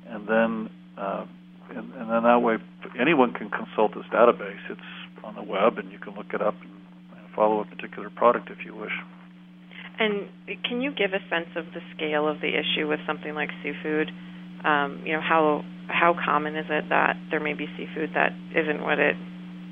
And 0.08 0.26
then 0.28 0.70
uh, 0.98 1.24
and, 1.70 1.92
and 1.94 2.10
then 2.10 2.22
that 2.24 2.40
way 2.42 2.56
anyone 3.00 3.32
can 3.32 3.48
consult 3.48 3.94
this 3.94 4.04
database. 4.12 4.60
It's 4.68 4.80
on 5.24 5.34
the 5.34 5.42
web 5.42 5.78
and 5.78 5.90
you 5.90 5.98
can 5.98 6.14
look 6.14 6.34
it 6.34 6.42
up 6.42 6.54
and 6.60 6.70
follow 7.34 7.60
a 7.60 7.64
particular 7.64 8.10
product 8.10 8.50
if 8.50 8.64
you 8.64 8.76
wish. 8.76 8.92
And 9.98 10.28
can 10.64 10.80
you 10.80 10.90
give 10.92 11.12
a 11.12 11.20
sense 11.30 11.48
of 11.56 11.66
the 11.72 11.80
scale 11.94 12.28
of 12.28 12.40
the 12.40 12.48
issue 12.48 12.88
with 12.88 13.00
something 13.06 13.34
like 13.34 13.50
seafood? 13.62 14.10
Um, 14.64 15.02
you 15.04 15.12
know, 15.12 15.20
how 15.20 15.64
how 15.88 16.14
common 16.14 16.56
is 16.56 16.66
it 16.70 16.88
that 16.88 17.16
there 17.30 17.40
may 17.40 17.54
be 17.54 17.66
seafood 17.76 18.10
that 18.14 18.32
isn't 18.54 18.82
what 18.82 18.98
it 18.98 19.16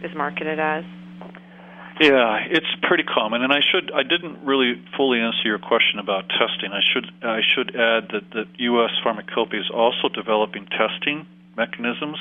is 0.02 0.10
marketed 0.14 0.58
as? 0.58 0.84
Yeah, 2.00 2.40
it's 2.48 2.70
pretty 2.82 3.04
common, 3.04 3.42
and 3.42 3.52
I 3.52 3.60
should 3.60 3.92
I 3.92 4.02
didn't 4.02 4.44
really 4.44 4.80
fully 4.96 5.20
answer 5.20 5.44
your 5.44 5.58
question 5.58 5.98
about 5.98 6.28
testing. 6.30 6.72
I 6.72 6.80
should 6.80 7.06
I 7.22 7.40
should 7.54 7.76
add 7.76 8.08
that 8.12 8.24
the 8.32 8.44
U.S. 8.72 8.90
Pharmacopeia 9.04 9.60
is 9.60 9.70
also 9.72 10.08
developing 10.08 10.66
testing 10.66 11.26
mechanisms 11.56 12.18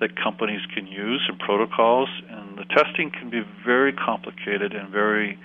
that 0.00 0.16
companies 0.16 0.62
can 0.74 0.86
use 0.86 1.22
and 1.28 1.38
protocols, 1.38 2.08
and 2.28 2.58
the 2.58 2.64
testing 2.74 3.10
can 3.10 3.30
be 3.30 3.42
very 3.64 3.92
complicated 3.92 4.74
and 4.74 4.90
very 4.90 5.38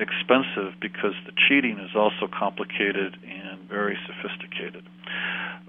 expensive 0.00 0.74
because 0.80 1.14
the 1.26 1.32
cheating 1.46 1.78
is 1.78 1.94
also 1.94 2.26
complicated 2.26 3.16
and 3.26 3.60
very 3.68 3.98
sophisticated. 4.06 4.82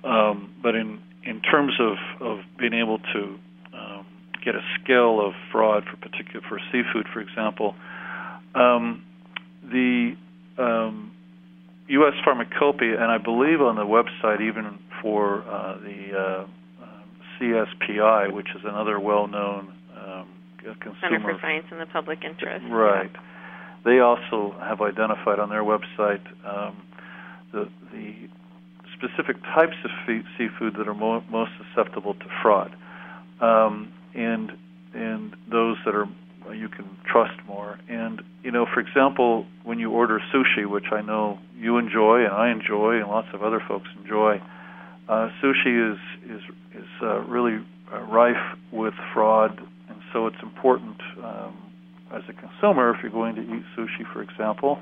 Um, 0.04 0.54
but 0.62 0.76
in 0.76 1.00
in 1.24 1.42
terms 1.42 1.74
of, 1.80 1.98
of 2.22 2.40
being 2.58 2.74
able 2.74 3.00
to 3.00 3.40
um, 3.74 4.06
get 4.44 4.56
a 4.56 4.62
scale 4.82 5.20
of 5.26 5.34
fraud 5.52 5.84
for 5.84 5.98
particular 5.98 6.42
for 6.48 6.60
seafood, 6.72 7.08
for 7.14 7.20
example, 7.20 7.76
um, 8.56 9.04
the 9.64 10.16
U.S. 10.58 10.58
Um, 10.58 11.12
Pharmacopeia, 12.26 13.02
and 13.02 13.12
I 13.12 13.18
believe 13.18 13.62
on 13.62 13.76
the 13.76 13.86
website 13.86 14.42
even 14.42 14.80
for 15.02 15.44
uh, 15.44 15.78
the 15.80 16.18
uh, 16.18 16.48
CSPI, 17.40 18.32
which 18.34 18.48
is 18.56 18.62
another 18.64 19.00
well-known 19.00 19.74
um, 19.98 20.28
consumer 20.82 20.96
Center 21.02 21.20
for 21.22 21.38
Science 21.42 21.66
in 21.72 21.80
the 21.80 21.86
Public 21.86 22.24
Interest. 22.24 22.66
Right. 22.70 23.12
They 23.86 24.00
also 24.00 24.56
have 24.60 24.82
identified 24.82 25.40
on 25.40 25.50
their 25.50 25.64
website 25.64 26.26
um, 26.46 26.84
the 27.52 27.70
the 27.94 28.28
specific 29.00 29.42
types 29.56 29.76
of 29.84 29.92
fee- 30.06 30.28
seafood 30.38 30.76
that 30.78 30.88
are 30.88 30.94
mo- 30.94 31.24
most 31.30 31.52
susceptible 31.58 32.14
to 32.14 32.26
fraud, 32.42 32.76
um, 33.42 33.92
and 34.14 34.52
and 34.94 35.36
those 35.50 35.78
that 35.86 35.96
are 35.96 36.08
you 36.54 36.68
can 36.68 36.86
trust 37.06 37.40
more. 37.48 37.78
And 37.88 38.22
you 38.44 38.52
know, 38.52 38.66
for 38.66 38.80
example, 38.80 39.46
when 39.64 39.80
you 39.80 39.92
order 39.92 40.20
sushi, 40.34 40.70
which 40.70 40.92
I 40.92 41.02
know 41.02 41.40
you 41.56 41.78
enjoy 41.78 42.24
and 42.26 42.34
I 42.34 42.52
enjoy, 42.52 42.98
and 43.00 43.08
lots 43.08 43.28
of 43.34 43.44
other 43.44 43.62
folks 43.68 43.88
enjoy 44.02 44.42
uh, 45.10 45.30
sushi 45.42 45.94
is 45.94 46.00
is 46.30 46.42
is 46.76 46.88
uh, 47.02 47.20
really 47.22 47.66
uh, 47.92 48.02
rife 48.04 48.58
with 48.72 48.94
fraud, 49.14 49.60
and 49.90 49.98
so 50.14 50.28
it's 50.28 50.42
important 50.44 51.02
um, 51.24 51.58
as 52.14 52.22
a 52.30 52.34
consumer 52.34 52.94
if 52.96 53.02
you're 53.02 53.12
going 53.12 53.36
to 53.36 53.42
eat 53.42 53.64
sushi, 53.76 54.06
for 54.14 54.22
example, 54.22 54.78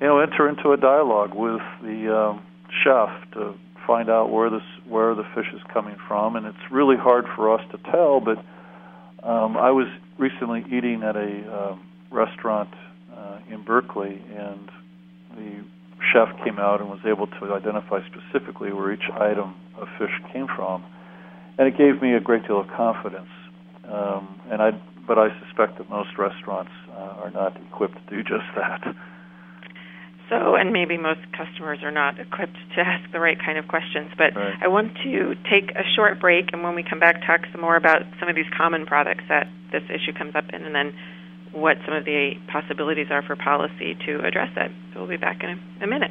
you 0.00 0.06
know, 0.06 0.20
enter 0.20 0.48
into 0.48 0.70
a 0.70 0.76
dialogue 0.76 1.34
with 1.34 1.60
the 1.82 2.14
um, 2.14 2.46
chef 2.82 3.08
to 3.32 3.54
find 3.86 4.08
out 4.08 4.32
where 4.32 4.50
this 4.50 4.62
where 4.88 5.14
the 5.14 5.24
fish 5.34 5.46
is 5.54 5.60
coming 5.72 5.96
from, 6.08 6.36
and 6.36 6.46
it's 6.46 6.70
really 6.70 6.96
hard 6.96 7.26
for 7.36 7.52
us 7.52 7.64
to 7.72 7.78
tell. 7.90 8.20
But 8.20 8.38
um, 9.26 9.56
I 9.56 9.70
was 9.70 9.88
recently 10.18 10.64
eating 10.66 11.02
at 11.02 11.16
a 11.16 11.72
um, 11.72 11.86
restaurant 12.10 12.70
uh, 13.14 13.38
in 13.50 13.64
Berkeley, 13.64 14.22
and 14.36 14.70
the 15.36 15.64
chef 16.12 16.28
came 16.44 16.58
out 16.58 16.80
and 16.80 16.90
was 16.90 17.00
able 17.06 17.26
to 17.26 17.54
identify 17.54 18.00
specifically 18.06 18.72
where 18.72 18.92
each 18.92 19.08
item 19.12 19.54
of 19.78 19.88
fish 19.98 20.12
came 20.32 20.46
from, 20.54 20.84
and 21.58 21.68
it 21.68 21.76
gave 21.76 22.00
me 22.02 22.14
a 22.14 22.20
great 22.20 22.46
deal 22.46 22.60
of 22.60 22.68
confidence. 22.68 23.30
Um, 23.84 24.40
and 24.50 24.62
I, 24.62 24.70
but 25.06 25.18
I 25.18 25.28
suspect 25.44 25.78
that 25.78 25.90
most 25.90 26.16
restaurants 26.18 26.72
uh, 26.90 27.22
are 27.22 27.30
not 27.30 27.56
equipped 27.68 27.96
to 28.08 28.16
do 28.16 28.22
just 28.22 28.46
that. 28.56 28.82
So, 30.30 30.56
and 30.56 30.72
maybe 30.72 30.96
most 30.96 31.20
customers 31.36 31.80
are 31.82 31.90
not 31.90 32.18
equipped 32.18 32.56
to 32.76 32.80
ask 32.80 33.12
the 33.12 33.20
right 33.20 33.38
kind 33.38 33.58
of 33.58 33.68
questions. 33.68 34.10
But 34.16 34.34
right. 34.34 34.54
I 34.60 34.68
want 34.68 34.96
to 35.04 35.34
take 35.50 35.70
a 35.72 35.84
short 35.94 36.18
break, 36.20 36.52
and 36.52 36.62
when 36.62 36.74
we 36.74 36.82
come 36.82 36.98
back, 36.98 37.20
talk 37.26 37.40
some 37.52 37.60
more 37.60 37.76
about 37.76 38.02
some 38.18 38.28
of 38.28 38.34
these 38.34 38.48
common 38.56 38.86
products 38.86 39.24
that 39.28 39.46
this 39.70 39.82
issue 39.90 40.16
comes 40.16 40.34
up 40.34 40.44
in, 40.52 40.64
and 40.64 40.74
then 40.74 40.94
what 41.52 41.76
some 41.84 41.94
of 41.94 42.04
the 42.04 42.32
possibilities 42.50 43.08
are 43.10 43.22
for 43.22 43.36
policy 43.36 43.94
to 44.06 44.24
address 44.26 44.50
it. 44.56 44.72
So 44.92 45.00
we'll 45.00 45.08
be 45.08 45.16
back 45.16 45.42
in 45.42 45.50
a, 45.50 45.84
a 45.84 45.86
minute. 45.86 46.10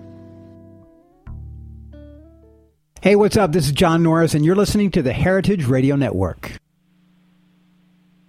Hey, 3.01 3.15
what's 3.15 3.35
up? 3.35 3.51
This 3.51 3.65
is 3.65 3.71
John 3.71 4.03
Norris, 4.03 4.35
and 4.35 4.45
you're 4.45 4.55
listening 4.55 4.91
to 4.91 5.01
the 5.01 5.11
Heritage 5.11 5.65
Radio 5.65 5.95
Network. 5.95 6.51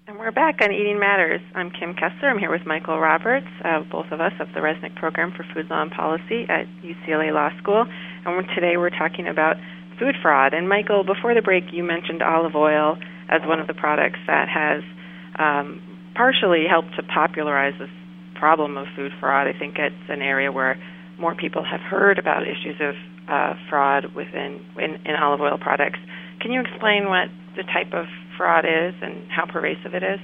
And 0.07 0.19
we're 0.19 0.31
back 0.31 0.62
on 0.62 0.73
Eating 0.73 0.99
Matters. 0.99 1.43
I'm 1.55 1.71
Kim 1.71 1.93
Kessler. 1.93 2.31
I'm 2.31 2.38
here 2.38 2.50
with 2.50 2.64
Michael 2.64 2.99
Roberts, 2.99 3.49
uh, 3.67 3.81
both 3.81 4.07
of 4.11 4.23
us 4.23 4.33
of 4.41 4.49
the 4.55 4.61
Resnick 4.61 4.97
Program 4.97 5.31
for 5.37 5.45
Food 5.52 5.69
Law 5.69 5.83
and 5.83 5.91
Policy 5.91 6.47
at 6.49 6.64
UCLA 6.81 7.35
Law 7.35 7.50
School. 7.61 7.85
And 8.25 8.49
today 8.55 8.79
we're 8.79 8.88
talking 8.88 9.29
about 9.29 9.57
food 9.99 10.14
fraud. 10.23 10.55
And 10.55 10.71
Michael, 10.71 11.05
before 11.05 11.35
the 11.35 11.43
break, 11.43 11.64
you 11.71 11.85
mentioned 11.85 12.23
olive 12.23 12.57
oil 12.57 12.97
as 13.29 13.43
one 13.45 13.61
of 13.61 13.67
the 13.67 13.75
products 13.75 14.21
that 14.26 14.49
has 14.49 14.81
um, 15.38 15.83
partially 16.14 16.64
helped 16.67 16.97
to 16.97 17.02
popularize 17.02 17.75
this 17.79 17.93
problem 18.41 18.79
of 18.79 18.87
food 18.97 19.12
fraud. 19.21 19.49
I 19.49 19.52
think 19.52 19.76
it's 19.76 20.09
an 20.09 20.23
area 20.23 20.50
where 20.50 20.81
more 21.19 21.35
people 21.35 21.62
have 21.62 21.83
heard 21.83 22.19
about 22.19 22.49
issues 22.49 22.81
of 22.81 22.95
uh, 23.29 23.55
fraud 23.69 24.14
within 24.14 24.64
in, 24.76 24.95
in 25.07 25.14
olive 25.17 25.41
oil 25.41 25.59
products. 25.59 25.99
Can 26.41 26.50
you 26.50 26.61
explain 26.61 27.09
what 27.09 27.29
the 27.57 27.62
type 27.64 27.93
of 27.93 28.07
fraud 28.37 28.64
is 28.64 28.95
and 29.02 29.31
how 29.31 29.47
pervasive 29.47 29.95
it 29.95 30.02
is? 30.02 30.19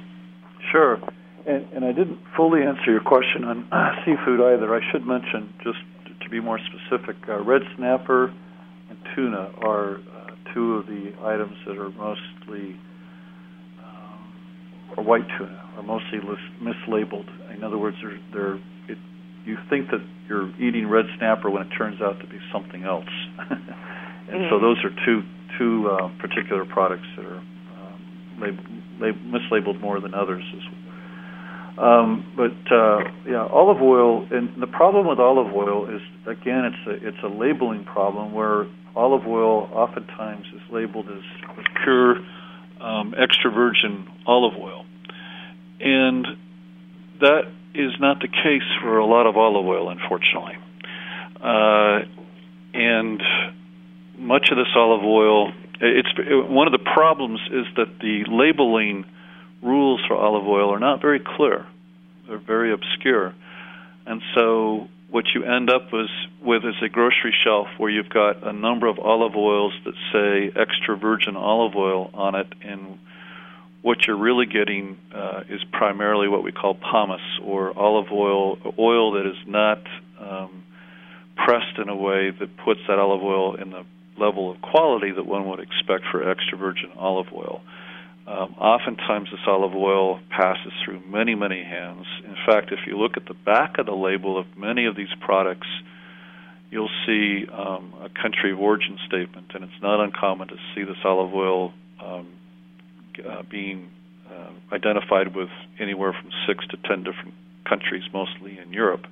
Sure. 0.73 0.99
And, 1.47 1.67
and 1.73 1.85
I 1.85 1.93
didn't 1.93 2.19
fully 2.37 2.63
answer 2.63 2.91
your 2.91 3.01
question 3.01 3.45
on 3.45 3.69
uh, 3.73 3.93
seafood 4.05 4.41
either. 4.41 4.75
I 4.75 4.81
should 4.91 5.07
mention, 5.07 5.53
just 5.63 5.79
to 6.23 6.29
be 6.29 6.41
more 6.41 6.59
specific, 6.59 7.17
uh, 7.29 7.43
red 7.43 7.63
snapper 7.77 8.35
and 8.91 8.99
tuna 9.15 9.51
are 9.63 9.97
uh, 9.97 10.31
two 10.53 10.75
of 10.77 10.87
the 10.87 11.13
items 11.23 11.57
that 11.67 11.79
are 11.79 11.91
mostly, 11.91 12.77
um, 13.85 14.33
or 14.97 15.05
white 15.05 15.27
tuna, 15.39 15.71
are 15.77 15.83
mostly 15.83 16.19
mislabeled. 16.61 17.29
In 17.55 17.63
other 17.63 17.79
words, 17.79 17.97
they're, 18.03 18.21
they're 18.33 18.61
you 19.49 19.57
think 19.71 19.91
that 19.91 20.05
you're 20.29 20.51
eating 20.61 20.89
red 20.89 21.07
snapper 21.17 21.49
when 21.49 21.63
it 21.63 21.71
turns 21.77 22.01
out 22.03 22.21
to 22.21 22.27
be 22.27 22.39
something 22.53 22.85
else. 22.85 23.09
and 23.39 23.59
mm-hmm. 24.29 24.51
so 24.51 24.61
those 24.61 24.77
are 24.85 24.93
two 25.07 25.23
two 25.59 25.89
uh, 25.89 26.09
particular 26.21 26.65
products 26.67 27.09
that 27.17 27.25
are 27.25 27.39
um, 27.39 28.37
lab- 28.39 29.01
lab- 29.01 29.25
mislabeled 29.33 29.81
more 29.81 30.01
than 30.01 30.13
others. 30.13 30.45
Um, 31.79 32.33
but 32.37 32.75
uh, 32.75 32.99
yeah, 33.27 33.47
olive 33.47 33.81
oil, 33.81 34.27
and 34.31 34.61
the 34.61 34.67
problem 34.67 35.07
with 35.07 35.19
olive 35.19 35.55
oil 35.55 35.89
is 35.89 36.03
again, 36.27 36.65
it's 36.67 36.87
a 36.87 37.09
it's 37.09 37.23
a 37.25 37.29
labeling 37.29 37.85
problem 37.85 38.33
where 38.33 38.67
olive 38.95 39.27
oil 39.27 39.71
oftentimes 39.73 40.47
is 40.55 40.61
labeled 40.71 41.07
as, 41.09 41.23
as 41.57 41.65
pure 41.85 42.17
um, 42.81 43.15
extra 43.17 43.51
virgin 43.51 44.09
olive 44.27 44.59
oil, 44.59 44.85
and 45.81 46.27
that 47.21 47.43
is 47.79 47.93
not 48.01 48.21
the 48.21 48.29
case 48.29 48.69
for 48.83 48.99
a 48.99 49.07
lot 49.07 49.27
of 49.27 49.37
olive 49.37 49.65
oil, 49.65 49.89
unfortunately. 49.89 50.57
Uh, 51.41 52.01
and 52.75 53.23
much 54.17 54.51
of 54.51 54.57
this 54.57 54.67
olive 54.75 55.05
oil, 55.05 55.53
it's 55.81 56.09
one 56.51 56.67
of 56.67 56.73
the 56.73 56.91
problems 56.93 57.41
is 57.53 57.67
that 57.77 58.01
the 58.01 58.25
labeling 58.29 59.05
rules 59.63 60.01
for 60.07 60.17
olive 60.17 60.47
oil 60.47 60.75
are 60.75 60.81
not 60.81 61.01
very 61.01 61.21
clear. 61.21 61.67
They're 62.27 62.39
very 62.39 62.73
obscure, 62.73 63.35
and 64.07 64.21
so 64.35 64.89
what 65.11 65.25
you 65.35 65.45
end 65.45 65.71
up 65.71 65.93
with, 65.93 66.11
with 66.43 66.65
is 66.65 66.75
a 66.83 66.89
grocery 66.89 67.35
shelf 67.45 67.69
where 67.79 67.91
you've 67.91 68.11
got 68.11 68.47
a 68.47 68.53
number 68.53 68.87
of 68.87 68.99
olive 68.99 69.35
oils 69.37 69.73
that 69.85 69.95
say 70.13 70.61
extra 70.61 70.97
virgin 70.97 71.37
olive 71.37 71.75
oil 71.75 72.11
on 72.13 72.35
it, 72.35 72.47
and 72.63 72.99
what 73.83 74.07
you're 74.07 74.19
really 74.19 74.47
getting 74.47 74.99
uh, 75.15 75.43
is 75.49 75.61
primarily 75.73 76.29
what 76.29 76.43
we 76.43 76.53
call 76.53 76.75
pomace 76.75 77.41
or 77.45 77.77
olive 77.79 78.11
oil, 78.13 78.59
oil 78.79 79.13
that 79.13 79.27
is 79.27 79.37
not 79.47 79.83
um, 80.21 80.65
pressed 81.37 81.79
in 81.79 81.89
a 81.89 81.97
way 81.97 82.31
that 82.31 82.57
puts 82.65 82.81
that 82.89 82.99
olive 82.99 83.23
oil 83.23 83.55
in 83.55 83.71
the 83.71 83.85
level 84.19 84.51
of 84.51 84.61
quality 84.61 85.13
that 85.13 85.25
one 85.25 85.49
would 85.49 85.61
expect 85.61 86.05
for 86.11 86.29
extra 86.29 86.59
virgin 86.59 86.91
olive 86.97 87.29
oil. 87.33 87.61
Um, 88.27 88.55
oftentimes, 88.59 89.31
this 89.31 89.41
olive 89.47 89.75
oil 89.75 90.21
passes 90.29 90.73
through 90.85 91.01
many, 91.07 91.35
many 91.35 91.63
hands. 91.63 92.05
In 92.25 92.37
fact, 92.45 92.73
if 92.73 92.81
you 92.87 92.99
look 92.99 93.17
at 93.17 93.25
the 93.25 93.33
back 93.33 93.79
of 93.79 93.87
the 93.87 93.95
label 93.95 94.39
of 94.39 94.47
many 94.55 94.85
of 94.85 94.97
these 94.97 95.09
products, 95.21 95.69
you'll 96.71 96.91
see 97.07 97.47
um, 97.51 97.95
a 98.03 98.11
country 98.21 98.53
of 98.53 98.61
origin 98.61 98.99
statement, 99.07 99.53
and 99.55 99.65
it's 99.65 99.81
not 99.81 100.05
uncommon 100.05 100.49
to 100.49 100.57
see 100.75 100.83
this 100.83 100.99
olive 101.05 101.33
oil 101.33 101.73
um, 102.05 102.29
uh, 103.27 103.43
being 103.51 103.91
uh, 104.31 104.51
identified 104.73 105.35
with 105.35 105.49
anywhere 105.81 106.13
from 106.13 106.31
six 106.47 106.67
to 106.69 106.77
ten 106.89 107.05
different 107.05 107.35
countries, 107.69 108.05
mostly 108.13 108.59
in 108.59 108.73
Europe. 108.73 109.07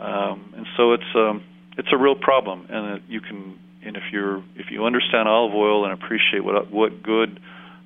Um, 0.00 0.54
and 0.56 0.66
so 0.76 0.92
it's 0.92 1.14
um, 1.14 1.42
it's 1.76 1.88
a 1.92 1.98
real 1.98 2.14
problem, 2.14 2.66
and 2.68 3.02
you 3.08 3.20
can 3.20 3.58
and 3.84 3.96
if 3.96 4.04
you're 4.12 4.38
if 4.56 4.70
you 4.70 4.84
understand 4.84 5.28
olive 5.28 5.54
oil 5.54 5.84
and 5.84 5.92
appreciate 5.92 6.44
what 6.44 6.70
what 6.70 7.02
good 7.02 7.40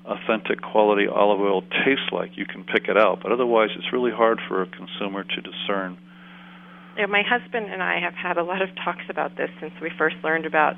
authentic 0.05 0.61
quality 0.61 1.07
olive 1.07 1.39
oil 1.39 1.61
tastes 1.61 2.11
like, 2.11 2.37
you 2.37 2.45
can 2.45 2.63
pick 2.63 2.87
it 2.87 2.97
out. 2.97 3.19
But 3.23 3.31
otherwise, 3.31 3.69
it's 3.75 3.91
really 3.91 4.11
hard 4.11 4.39
for 4.47 4.61
a 4.61 4.67
consumer 4.67 5.23
to 5.23 5.41
discern. 5.41 5.97
Yeah, 6.97 7.07
my 7.07 7.23
husband 7.27 7.71
and 7.71 7.81
I 7.81 7.99
have 7.99 8.13
had 8.13 8.37
a 8.37 8.43
lot 8.43 8.61
of 8.61 8.69
talks 8.83 9.03
about 9.09 9.35
this 9.35 9.49
since 9.59 9.73
we 9.81 9.91
first 9.97 10.15
learned 10.23 10.45
about 10.45 10.75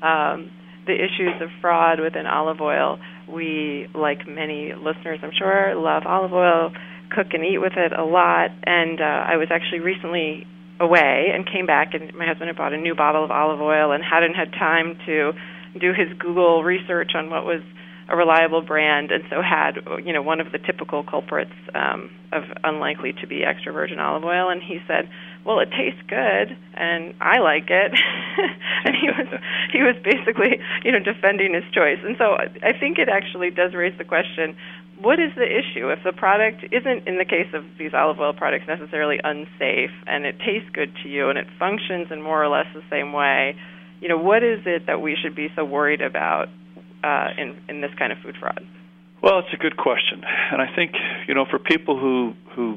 um, 0.00 0.50
the 0.86 0.94
issues 0.94 1.42
of 1.42 1.50
fraud 1.60 2.00
within 2.00 2.26
olive 2.26 2.60
oil. 2.60 2.98
We, 3.32 3.88
like 3.94 4.26
many 4.26 4.72
listeners, 4.74 5.20
I'm 5.22 5.32
sure, 5.36 5.74
love 5.74 6.04
olive 6.06 6.32
oil, 6.32 6.72
cook 7.10 7.28
and 7.32 7.44
eat 7.44 7.58
with 7.58 7.74
it 7.76 7.92
a 7.92 8.04
lot. 8.04 8.50
And 8.64 9.00
uh, 9.00 9.04
I 9.04 9.36
was 9.36 9.48
actually 9.50 9.80
recently 9.80 10.46
away 10.80 11.28
and 11.34 11.44
came 11.44 11.66
back, 11.66 11.94
and 11.94 12.14
my 12.14 12.26
husband 12.26 12.48
had 12.48 12.56
bought 12.56 12.72
a 12.72 12.78
new 12.78 12.94
bottle 12.94 13.24
of 13.24 13.30
olive 13.30 13.60
oil 13.60 13.92
and 13.92 14.02
hadn't 14.02 14.34
had 14.34 14.52
time 14.52 14.98
to 15.06 15.32
do 15.78 15.92
his 15.92 16.08
Google 16.18 16.64
research 16.64 17.12
on 17.14 17.30
what 17.30 17.44
was 17.44 17.62
a 18.08 18.16
reliable 18.16 18.62
brand, 18.62 19.10
and 19.10 19.24
so 19.28 19.42
had 19.42 19.76
you 20.04 20.12
know 20.12 20.22
one 20.22 20.40
of 20.40 20.50
the 20.50 20.58
typical 20.58 21.04
culprits 21.04 21.52
um, 21.74 22.10
of 22.32 22.44
unlikely 22.64 23.12
to 23.20 23.26
be 23.26 23.44
extra 23.44 23.72
virgin 23.72 23.98
olive 23.98 24.24
oil. 24.24 24.48
And 24.48 24.62
he 24.62 24.78
said, 24.86 25.10
"Well, 25.48 25.60
it 25.60 25.70
tastes 25.70 26.02
good, 26.06 26.54
and 26.74 27.14
I 27.22 27.38
like 27.38 27.70
it." 27.70 27.92
and 28.84 28.94
he 28.94 29.08
was 29.08 29.26
he 29.72 29.80
was 29.80 29.96
basically 30.04 30.60
you 30.84 30.92
know 30.92 30.98
defending 30.98 31.54
his 31.54 31.64
choice. 31.72 31.96
And 32.04 32.16
so 32.18 32.36
I 32.36 32.76
think 32.78 32.98
it 32.98 33.08
actually 33.08 33.48
does 33.48 33.72
raise 33.72 33.96
the 33.96 34.04
question: 34.04 34.54
What 35.00 35.18
is 35.18 35.32
the 35.36 35.48
issue 35.48 35.88
if 35.88 36.04
the 36.04 36.12
product 36.12 36.66
isn't, 36.70 37.08
in 37.08 37.16
the 37.16 37.24
case 37.24 37.48
of 37.54 37.64
these 37.78 37.94
olive 37.94 38.20
oil 38.20 38.34
products, 38.34 38.68
necessarily 38.68 39.20
unsafe, 39.24 39.96
and 40.06 40.26
it 40.26 40.38
tastes 40.38 40.68
good 40.74 40.92
to 41.02 41.08
you, 41.08 41.30
and 41.30 41.38
it 41.38 41.46
functions 41.58 42.08
in 42.10 42.20
more 42.20 42.44
or 42.44 42.48
less 42.48 42.66
the 42.74 42.84
same 42.90 43.14
way? 43.14 43.56
You 44.02 44.08
know, 44.08 44.18
what 44.18 44.44
is 44.44 44.60
it 44.66 44.84
that 44.86 45.00
we 45.00 45.16
should 45.16 45.34
be 45.34 45.48
so 45.56 45.64
worried 45.64 46.02
about 46.02 46.50
uh, 47.02 47.28
in 47.38 47.56
in 47.70 47.80
this 47.80 47.94
kind 47.98 48.12
of 48.12 48.18
food 48.18 48.36
fraud? 48.38 48.66
Well, 49.22 49.38
it's 49.38 49.54
a 49.54 49.56
good 49.56 49.78
question, 49.78 50.22
and 50.52 50.60
I 50.60 50.68
think 50.76 50.92
you 51.26 51.32
know 51.32 51.46
for 51.46 51.58
people 51.58 51.98
who 51.98 52.34
who 52.54 52.76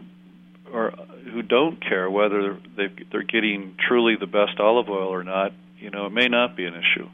are 0.74 0.92
who 1.32 1.42
don't 1.42 1.82
care 1.82 2.10
whether 2.10 2.58
they 2.78 2.88
they're 3.12 3.24
getting 3.24 3.76
truly 3.88 4.16
the 4.20 4.28
best 4.28 4.60
olive 4.60 4.90
oil 4.90 5.10
or 5.14 5.24
not, 5.24 5.52
you 5.80 5.90
know, 5.90 6.08
it 6.08 6.14
may 6.14 6.28
not 6.28 6.56
be 6.56 6.66
an 6.66 6.74
issue. 6.74 7.08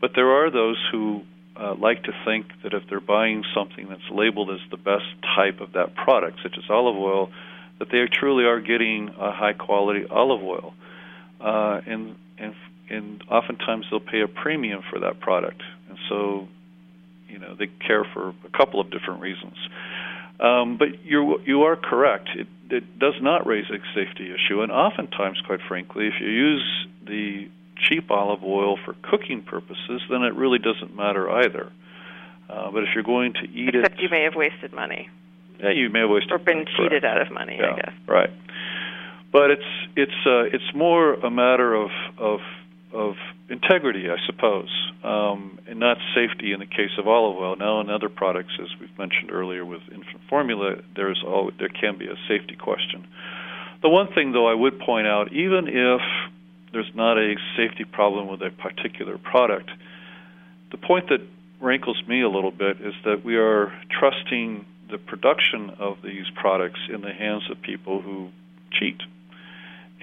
But 0.00 0.12
there 0.14 0.30
are 0.30 0.50
those 0.50 0.76
who 0.92 1.22
uh, 1.58 1.74
like 1.74 2.02
to 2.04 2.12
think 2.24 2.46
that 2.62 2.74
if 2.74 2.82
they're 2.88 3.00
buying 3.00 3.44
something 3.54 3.86
that's 3.88 4.10
labeled 4.10 4.50
as 4.50 4.60
the 4.70 4.76
best 4.76 5.06
type 5.34 5.60
of 5.60 5.72
that 5.72 5.94
product, 5.94 6.40
such 6.42 6.54
as 6.58 6.64
olive 6.68 6.96
oil, 6.96 7.30
that 7.78 7.88
they 7.90 8.04
truly 8.12 8.44
are 8.44 8.60
getting 8.60 9.08
a 9.08 9.32
high 9.32 9.54
quality 9.54 10.04
olive 10.10 10.42
oil, 10.42 10.74
uh, 11.40 11.80
and 11.86 12.16
and 12.38 12.54
and 12.90 13.24
oftentimes 13.30 13.86
they'll 13.90 14.00
pay 14.00 14.20
a 14.20 14.28
premium 14.28 14.82
for 14.90 15.00
that 15.00 15.18
product 15.18 15.62
and 15.88 15.98
so 16.08 16.48
you 17.28 17.38
know 17.38 17.54
they 17.54 17.66
care 17.86 18.04
for 18.04 18.30
a 18.30 18.56
couple 18.56 18.80
of 18.80 18.90
different 18.90 19.20
reasons. 19.20 19.56
Um, 20.38 20.76
but 20.78 21.04
you 21.04 21.40
you 21.44 21.62
are 21.62 21.76
correct. 21.76 22.28
It, 22.34 22.46
it 22.70 22.98
does 22.98 23.14
not 23.20 23.46
raise 23.46 23.66
a 23.70 23.78
safety 23.94 24.32
issue, 24.32 24.62
and 24.62 24.72
oftentimes, 24.72 25.40
quite 25.46 25.60
frankly, 25.66 26.06
if 26.06 26.14
you 26.20 26.28
use 26.28 26.86
the 27.06 27.48
cheap 27.76 28.10
olive 28.10 28.42
oil 28.42 28.78
for 28.84 28.94
cooking 29.02 29.42
purposes, 29.42 30.02
then 30.10 30.22
it 30.22 30.34
really 30.34 30.58
doesn't 30.58 30.94
matter 30.96 31.30
either. 31.30 31.70
Uh, 32.48 32.70
but 32.70 32.82
if 32.84 32.90
you're 32.94 33.04
going 33.04 33.32
to 33.34 33.44
eat 33.44 33.68
Except 33.68 33.76
it, 33.76 33.84
except 33.84 34.00
you 34.00 34.08
may 34.10 34.22
have 34.22 34.34
wasted 34.34 34.72
money. 34.72 35.08
Yeah, 35.60 35.70
you 35.70 35.90
may 35.90 36.00
have 36.00 36.10
wasted 36.10 36.32
or 36.32 36.38
been 36.38 36.58
money, 36.58 36.70
cheated 36.76 37.02
correct. 37.02 37.04
out 37.04 37.20
of 37.22 37.32
money. 37.32 37.56
Yeah, 37.58 37.72
I 37.72 37.76
guess. 37.76 37.92
Right. 38.06 38.30
But 39.32 39.50
it's 39.50 39.70
it's 39.96 40.26
uh, 40.26 40.44
it's 40.44 40.74
more 40.74 41.14
a 41.14 41.30
matter 41.30 41.74
of 41.74 41.90
of 42.18 42.40
of 42.92 43.14
integrity, 43.48 44.08
I 44.08 44.16
suppose, 44.26 44.68
um, 45.02 45.58
and 45.68 45.78
not 45.78 45.98
safety 46.14 46.52
in 46.52 46.60
the 46.60 46.66
case 46.66 46.90
of 46.98 47.06
olive 47.06 47.36
oil. 47.36 47.56
Now, 47.56 47.80
in 47.80 47.90
other 47.90 48.08
products, 48.08 48.52
as 48.60 48.68
we've 48.80 48.96
mentioned 48.98 49.30
earlier 49.30 49.64
with 49.64 49.82
infant 49.90 50.20
formula, 50.28 50.76
there's 50.94 51.22
all, 51.26 51.50
there 51.58 51.68
can 51.68 51.98
be 51.98 52.06
a 52.06 52.16
safety 52.28 52.56
question. 52.56 53.06
The 53.82 53.88
one 53.88 54.12
thing, 54.12 54.32
though, 54.32 54.48
I 54.48 54.54
would 54.54 54.78
point 54.80 55.06
out, 55.06 55.32
even 55.32 55.68
if 55.68 56.00
there's 56.72 56.90
not 56.94 57.18
a 57.18 57.34
safety 57.56 57.84
problem 57.84 58.28
with 58.28 58.42
a 58.42 58.50
particular 58.50 59.18
product, 59.18 59.70
the 60.70 60.78
point 60.78 61.08
that 61.08 61.20
rankles 61.60 62.02
me 62.06 62.22
a 62.22 62.28
little 62.28 62.50
bit 62.50 62.80
is 62.80 62.94
that 63.04 63.24
we 63.24 63.36
are 63.36 63.72
trusting 63.90 64.64
the 64.90 64.98
production 64.98 65.70
of 65.78 65.98
these 66.02 66.26
products 66.34 66.80
in 66.92 67.00
the 67.00 67.12
hands 67.12 67.42
of 67.50 67.60
people 67.62 68.00
who 68.00 68.30
cheat 68.72 69.00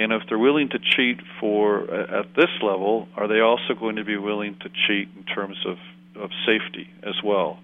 And 0.04 0.12
if 0.12 0.24
they're 0.28 0.38
willing 0.38 0.68
to 0.70 0.80
cheat 0.80 1.22
for 1.40 1.90
at 1.90 2.36
this 2.36 2.52
level, 2.62 3.08
are 3.16 3.30
they 3.30 3.40
also 3.40 3.74
going 3.80 3.96
to 3.96 4.04
be 4.04 4.18
willing 4.18 4.58
to 4.60 4.70
cheat 4.70 5.08
in 5.16 5.24
terms 5.24 5.56
of, 5.66 5.78
of 6.22 6.30
safety 6.46 6.90
as 7.04 7.16
well? 7.24 7.58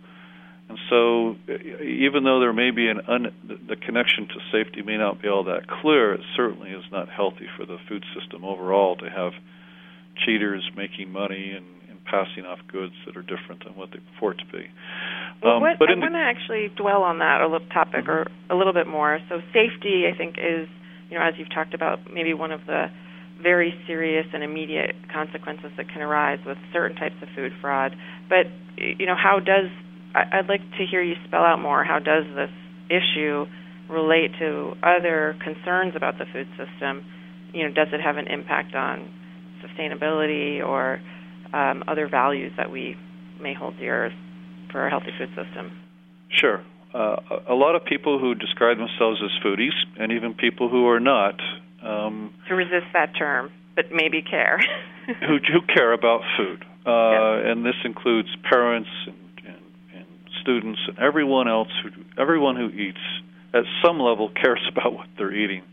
And 0.69 0.77
so, 0.89 1.35
even 1.83 2.23
though 2.23 2.39
there 2.39 2.53
may 2.53 2.71
be 2.71 2.87
an 2.87 3.01
un, 3.09 3.33
the 3.67 3.75
connection 3.75 4.27
to 4.27 4.35
safety 4.53 4.83
may 4.83 4.97
not 4.97 5.21
be 5.21 5.27
all 5.27 5.43
that 5.45 5.67
clear, 5.67 6.13
it 6.13 6.21
certainly 6.37 6.69
is 6.69 6.85
not 6.91 7.09
healthy 7.09 7.47
for 7.57 7.65
the 7.65 7.77
food 7.89 8.05
system 8.17 8.45
overall 8.45 8.95
to 8.97 9.09
have 9.09 9.33
cheaters 10.25 10.63
making 10.77 11.11
money 11.11 11.51
and, 11.57 11.65
and 11.89 11.99
passing 12.05 12.45
off 12.45 12.59
goods 12.71 12.93
that 13.05 13.17
are 13.17 13.23
different 13.23 13.65
than 13.65 13.75
what 13.75 13.89
they 13.91 13.99
purport 14.13 14.37
to 14.37 14.45
be. 14.45 14.69
Well, 15.43 15.55
um, 15.55 15.61
what, 15.61 15.79
but 15.79 15.89
I 15.89 15.95
want 15.95 16.13
to 16.13 16.19
actually 16.19 16.69
dwell 16.77 17.01
on 17.01 17.19
that 17.19 17.41
a 17.41 17.47
little 17.49 17.67
topic 17.67 18.05
mm-hmm. 18.05 18.11
or 18.11 18.27
a 18.49 18.55
little 18.55 18.73
bit 18.73 18.87
more. 18.87 19.19
So, 19.27 19.41
safety, 19.51 20.05
I 20.07 20.15
think, 20.15 20.37
is 20.37 20.69
you 21.09 21.17
know, 21.17 21.25
as 21.25 21.33
you've 21.37 21.53
talked 21.53 21.73
about, 21.73 21.99
maybe 22.13 22.33
one 22.33 22.51
of 22.51 22.61
the 22.67 22.85
very 23.41 23.73
serious 23.87 24.25
and 24.33 24.43
immediate 24.43 24.95
consequences 25.11 25.71
that 25.77 25.87
can 25.89 26.01
arise 26.01 26.39
with 26.45 26.57
certain 26.73 26.95
types 26.95 27.15
of 27.21 27.27
food 27.35 27.51
fraud. 27.61 27.95
But 28.27 28.47
you 28.77 29.05
know, 29.05 29.15
how 29.15 29.39
does 29.39 29.71
I'd 30.13 30.49
like 30.49 30.61
to 30.77 30.85
hear 30.89 31.01
you 31.01 31.15
spell 31.27 31.43
out 31.43 31.61
more. 31.61 31.83
How 31.83 31.99
does 31.99 32.25
this 32.35 32.49
issue 32.89 33.45
relate 33.89 34.31
to 34.39 34.73
other 34.83 35.35
concerns 35.43 35.93
about 35.95 36.17
the 36.17 36.25
food 36.33 36.47
system? 36.57 37.05
You 37.53 37.67
know, 37.67 37.73
does 37.73 37.87
it 37.93 38.01
have 38.01 38.17
an 38.17 38.27
impact 38.27 38.75
on 38.75 39.09
sustainability 39.63 40.65
or 40.65 40.99
um, 41.53 41.83
other 41.87 42.07
values 42.09 42.51
that 42.57 42.71
we 42.71 42.95
may 43.41 43.53
hold 43.53 43.77
dear 43.77 44.11
for 44.71 44.87
a 44.87 44.89
healthy 44.89 45.11
food 45.17 45.29
system? 45.29 45.71
Sure 46.29 46.63
uh, 46.93 47.17
a 47.47 47.53
lot 47.53 47.75
of 47.75 47.85
people 47.85 48.19
who 48.19 48.33
describe 48.33 48.77
themselves 48.77 49.21
as 49.23 49.29
foodies, 49.43 49.73
and 49.97 50.11
even 50.11 50.33
people 50.33 50.69
who 50.69 50.87
are 50.87 50.99
not, 50.99 51.39
um, 51.83 52.33
to 52.47 52.55
resist 52.55 52.87
that 52.93 53.15
term, 53.17 53.51
but 53.75 53.85
maybe 53.91 54.21
care, 54.21 54.59
who, 55.07 55.37
who 55.37 55.61
care 55.73 55.93
about 55.93 56.21
food, 56.37 56.65
uh, 56.85 57.49
and 57.49 57.65
this 57.65 57.75
includes 57.85 58.29
parents 58.49 58.89
and, 59.05 59.15
and, 59.45 59.61
and 59.95 60.05
students 60.41 60.79
and 60.87 60.97
everyone 60.97 61.47
else 61.47 61.69
who 61.83 61.89
everyone 62.19 62.55
who 62.55 62.69
eats 62.69 62.97
at 63.53 63.63
some 63.83 63.99
level 63.99 64.29
cares 64.29 64.61
about 64.71 64.93
what 64.93 65.07
they're 65.17 65.33
eating, 65.33 65.63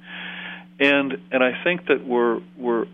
and 0.79 1.17
and 1.33 1.43
I 1.43 1.63
think 1.65 1.87
that 1.87 2.07
we're 2.07 2.41
we're 2.59 2.85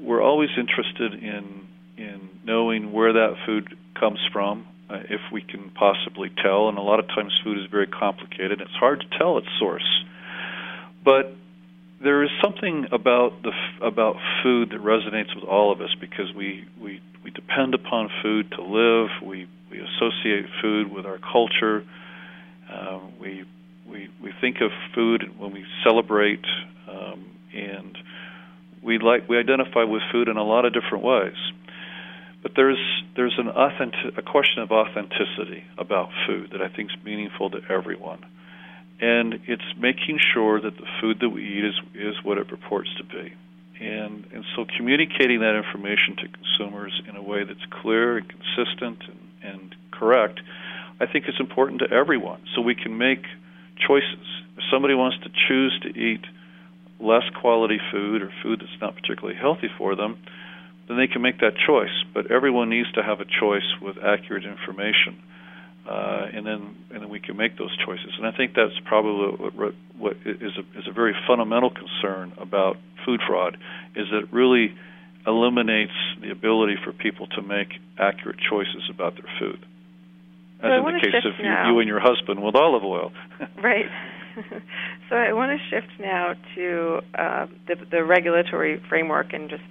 we're 0.00 0.22
always 0.22 0.50
interested 0.56 1.12
in 1.12 1.66
in 1.98 2.30
knowing 2.44 2.92
where 2.92 3.12
that 3.12 3.34
food 3.44 3.76
comes 3.98 4.20
from 4.32 4.66
uh, 4.88 5.00
if 5.10 5.20
we 5.32 5.42
can 5.42 5.70
possibly 5.70 6.30
tell. 6.42 6.68
And 6.68 6.78
a 6.78 6.82
lot 6.82 7.00
of 7.00 7.08
times, 7.08 7.32
food 7.42 7.58
is 7.58 7.66
very 7.70 7.86
complicated. 7.86 8.60
It's 8.60 8.78
hard 8.78 9.00
to 9.00 9.18
tell 9.18 9.38
its 9.38 9.48
source. 9.58 10.04
But 11.04 11.34
there 12.02 12.22
is 12.22 12.30
something 12.42 12.86
about 12.92 13.42
the 13.42 13.52
about 13.80 14.16
food 14.42 14.70
that 14.70 14.80
resonates 14.80 15.34
with 15.34 15.44
all 15.44 15.72
of 15.72 15.80
us 15.80 15.94
because 16.00 16.32
we 16.34 16.66
we 16.80 17.00
we 17.24 17.30
depend 17.30 17.74
upon 17.74 18.10
food 18.22 18.50
to 18.52 18.62
live. 18.62 19.08
We 19.22 19.48
we 19.70 19.80
associate 19.80 20.46
food 20.60 20.92
with 20.92 21.06
our 21.06 21.18
culture. 21.18 21.84
Uh, 22.70 23.00
we 23.20 23.44
we 23.88 24.08
we 24.22 24.32
think 24.40 24.56
of 24.60 24.70
food 24.94 25.24
when 25.38 25.52
we 25.52 25.64
celebrate, 25.84 26.44
um, 26.88 27.26
and 27.54 27.96
we 28.82 28.98
like 28.98 29.28
we 29.28 29.38
identify 29.38 29.84
with 29.84 30.02
food 30.12 30.28
in 30.28 30.36
a 30.36 30.44
lot 30.44 30.64
of 30.64 30.72
different 30.72 31.02
ways. 31.04 31.36
But 32.46 32.54
there's 32.54 33.02
there's 33.16 33.34
an 33.38 33.48
authentic, 33.48 34.16
a 34.16 34.22
question 34.22 34.62
of 34.62 34.70
authenticity 34.70 35.64
about 35.78 36.10
food 36.28 36.50
that 36.52 36.62
I 36.62 36.68
think 36.68 36.92
is 36.92 37.04
meaningful 37.04 37.50
to 37.50 37.58
everyone, 37.68 38.24
and 39.00 39.40
it's 39.48 39.66
making 39.76 40.20
sure 40.32 40.60
that 40.60 40.76
the 40.76 40.86
food 41.00 41.18
that 41.22 41.30
we 41.30 41.42
eat 41.42 41.64
is 41.64 41.74
is 41.92 42.14
what 42.22 42.38
it 42.38 42.46
purports 42.46 42.88
to 42.98 43.02
be, 43.02 43.32
and 43.80 44.24
and 44.32 44.44
so 44.54 44.64
communicating 44.76 45.40
that 45.40 45.56
information 45.56 46.14
to 46.22 46.28
consumers 46.28 47.02
in 47.08 47.16
a 47.16 47.20
way 47.20 47.42
that's 47.42 47.66
clear 47.82 48.18
and 48.18 48.28
consistent 48.28 49.02
and, 49.08 49.18
and 49.42 49.74
correct, 49.90 50.38
I 51.00 51.06
think 51.06 51.28
is 51.28 51.40
important 51.40 51.80
to 51.80 51.90
everyone, 51.90 52.42
so 52.54 52.62
we 52.62 52.76
can 52.76 52.96
make 52.96 53.24
choices. 53.88 54.26
If 54.56 54.62
somebody 54.70 54.94
wants 54.94 55.16
to 55.24 55.30
choose 55.48 55.76
to 55.82 55.88
eat 55.88 56.24
less 57.00 57.24
quality 57.40 57.80
food 57.90 58.22
or 58.22 58.30
food 58.40 58.60
that's 58.60 58.80
not 58.80 58.94
particularly 58.94 59.34
healthy 59.34 59.68
for 59.76 59.96
them 59.96 60.16
then 60.88 60.96
they 60.96 61.06
can 61.06 61.22
make 61.22 61.40
that 61.40 61.54
choice. 61.66 61.92
But 62.14 62.30
everyone 62.30 62.70
needs 62.70 62.90
to 62.92 63.02
have 63.02 63.20
a 63.20 63.24
choice 63.24 63.66
with 63.82 63.96
accurate 63.98 64.44
information, 64.44 65.22
uh, 65.88 66.26
and 66.32 66.46
then 66.46 66.76
and 66.90 67.02
then 67.02 67.08
we 67.08 67.20
can 67.20 67.36
make 67.36 67.58
those 67.58 67.76
choices. 67.84 68.12
And 68.18 68.26
I 68.26 68.32
think 68.36 68.54
that's 68.54 68.78
probably 68.84 69.50
what, 69.50 69.74
what 69.98 70.16
is 70.24 70.52
a 70.56 70.78
is 70.78 70.86
a 70.88 70.92
very 70.92 71.14
fundamental 71.26 71.70
concern 71.70 72.32
about 72.38 72.76
food 73.04 73.20
fraud, 73.26 73.56
is 73.94 74.06
that 74.10 74.24
it 74.24 74.32
really 74.32 74.74
eliminates 75.26 75.96
the 76.22 76.30
ability 76.30 76.76
for 76.84 76.92
people 76.92 77.26
to 77.26 77.42
make 77.42 77.68
accurate 77.98 78.38
choices 78.48 78.88
about 78.88 79.14
their 79.14 79.28
food. 79.38 79.64
As 80.62 80.70
so 80.70 80.88
in 80.88 80.94
the 80.94 81.00
case 81.00 81.24
of 81.24 81.34
you, 81.38 81.50
you 81.50 81.78
and 81.80 81.88
your 81.88 82.00
husband 82.00 82.42
with 82.42 82.54
olive 82.54 82.84
oil. 82.84 83.12
right. 83.62 83.86
so 85.08 85.16
I 85.16 85.32
want 85.32 85.58
to 85.58 85.68
shift 85.68 85.92
now 85.98 86.34
to 86.54 87.00
uh, 87.14 87.46
the, 87.66 87.76
the 87.90 88.04
regulatory 88.04 88.82
framework 88.88 89.32
and 89.32 89.50
just 89.50 89.62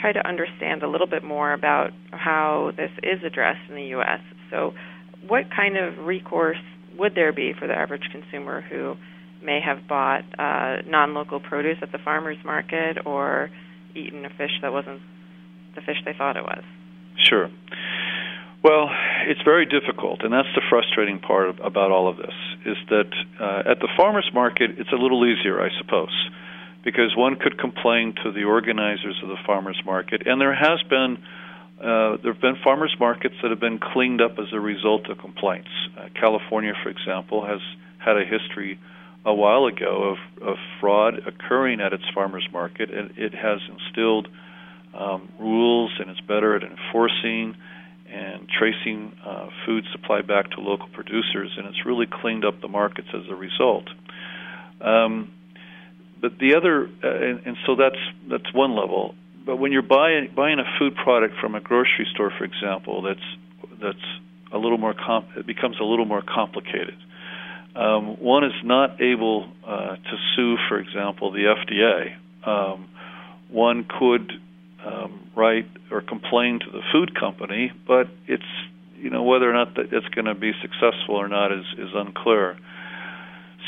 try 0.00 0.12
to 0.12 0.26
understand 0.26 0.82
a 0.82 0.88
little 0.88 1.06
bit 1.06 1.24
more 1.24 1.52
about 1.52 1.90
how 2.10 2.72
this 2.76 2.90
is 3.02 3.22
addressed 3.24 3.68
in 3.68 3.74
the 3.74 3.84
U.S. 3.98 4.20
So, 4.50 4.72
what 5.26 5.44
kind 5.54 5.76
of 5.76 6.06
recourse 6.06 6.62
would 6.98 7.14
there 7.14 7.32
be 7.32 7.52
for 7.58 7.66
the 7.66 7.74
average 7.74 8.08
consumer 8.12 8.60
who 8.60 8.96
may 9.42 9.60
have 9.64 9.86
bought 9.88 10.22
uh, 10.38 10.82
non-local 10.86 11.40
produce 11.40 11.78
at 11.82 11.92
the 11.92 11.98
farmers 11.98 12.38
market 12.44 12.98
or 13.06 13.50
eaten 13.94 14.24
a 14.24 14.30
fish 14.30 14.50
that 14.62 14.72
wasn't 14.72 15.00
the 15.74 15.80
fish 15.80 15.96
they 16.04 16.14
thought 16.16 16.36
it 16.36 16.44
was? 16.44 16.62
Sure. 17.16 17.50
Well, 18.62 18.90
it's 19.28 19.42
very 19.44 19.66
difficult, 19.66 20.22
and 20.22 20.32
that's 20.32 20.48
the 20.54 20.62
frustrating 20.68 21.20
part 21.20 21.60
about 21.62 21.92
all 21.92 22.08
of 22.08 22.16
this. 22.16 22.34
Is 22.66 22.76
that 22.90 23.10
uh, 23.40 23.70
at 23.70 23.78
the 23.80 23.88
farmers 23.96 24.28
market, 24.34 24.72
it's 24.78 24.90
a 24.92 24.96
little 24.96 25.24
easier, 25.24 25.60
I 25.62 25.68
suppose 25.78 26.10
because 26.84 27.16
one 27.16 27.36
could 27.36 27.58
complain 27.58 28.14
to 28.22 28.32
the 28.32 28.44
organizers 28.44 29.20
of 29.22 29.28
the 29.28 29.36
farmers 29.46 29.80
market, 29.84 30.26
and 30.26 30.40
there 30.40 30.54
has 30.54 30.82
been 30.88 31.18
uh, 31.80 32.16
there 32.22 32.32
have 32.32 32.40
been 32.40 32.56
farmers 32.64 32.94
markets 32.98 33.36
that 33.40 33.50
have 33.50 33.60
been 33.60 33.78
cleaned 33.78 34.20
up 34.20 34.32
as 34.38 34.52
a 34.52 34.58
result 34.58 35.08
of 35.08 35.18
complaints. 35.18 35.68
Uh, 35.96 36.08
California, 36.18 36.72
for 36.82 36.88
example, 36.88 37.46
has 37.46 37.60
had 37.98 38.16
a 38.16 38.24
history 38.24 38.80
a 39.24 39.32
while 39.32 39.66
ago 39.66 40.16
of, 40.16 40.42
of 40.42 40.56
fraud 40.80 41.20
occurring 41.26 41.80
at 41.80 41.92
its 41.92 42.04
farmers 42.14 42.48
market, 42.52 42.90
and 42.90 43.16
it 43.16 43.32
has 43.32 43.60
instilled 43.68 44.26
um, 44.94 45.28
rules 45.38 45.92
and 46.00 46.10
it's 46.10 46.20
better 46.20 46.56
at 46.56 46.62
enforcing 46.62 47.54
and 48.10 48.48
tracing 48.48 49.14
uh, 49.24 49.48
food 49.66 49.84
supply 49.92 50.22
back 50.22 50.50
to 50.50 50.60
local 50.60 50.88
producers, 50.88 51.52
and 51.58 51.66
it's 51.66 51.84
really 51.84 52.06
cleaned 52.06 52.44
up 52.44 52.60
the 52.60 52.68
markets 52.68 53.08
as 53.14 53.22
a 53.28 53.34
result. 53.34 53.84
Um, 54.80 55.30
but 56.20 56.38
the 56.38 56.54
other, 56.54 56.88
uh, 57.02 57.08
and, 57.08 57.46
and 57.46 57.56
so 57.66 57.76
that's 57.76 58.00
that's 58.28 58.52
one 58.52 58.74
level. 58.74 59.14
But 59.44 59.56
when 59.56 59.72
you're 59.72 59.82
buying 59.82 60.32
buying 60.34 60.58
a 60.58 60.78
food 60.78 60.94
product 60.96 61.34
from 61.40 61.54
a 61.54 61.60
grocery 61.60 62.06
store, 62.12 62.32
for 62.36 62.44
example, 62.44 63.02
that's 63.02 63.80
that's 63.80 64.04
a 64.52 64.58
little 64.58 64.78
more 64.78 64.94
comp- 64.94 65.36
it 65.36 65.46
becomes 65.46 65.78
a 65.80 65.84
little 65.84 66.04
more 66.04 66.22
complicated. 66.22 66.96
Um, 67.76 68.16
one 68.20 68.44
is 68.44 68.52
not 68.64 69.00
able 69.00 69.48
uh, 69.64 69.96
to 69.96 70.16
sue, 70.34 70.56
for 70.68 70.78
example, 70.78 71.30
the 71.30 71.54
FDA. 71.54 72.16
Um, 72.46 72.88
one 73.50 73.86
could 73.98 74.32
um, 74.84 75.30
write 75.36 75.68
or 75.90 76.00
complain 76.00 76.60
to 76.60 76.70
the 76.70 76.82
food 76.92 77.18
company, 77.18 77.72
but 77.86 78.08
it's 78.26 78.42
you 78.96 79.10
know 79.10 79.22
whether 79.22 79.48
or 79.48 79.52
not 79.52 79.74
that 79.76 79.92
it's 79.92 80.08
going 80.08 80.24
to 80.24 80.34
be 80.34 80.52
successful 80.60 81.14
or 81.14 81.28
not 81.28 81.52
is 81.52 81.64
is 81.78 81.90
unclear. 81.94 82.58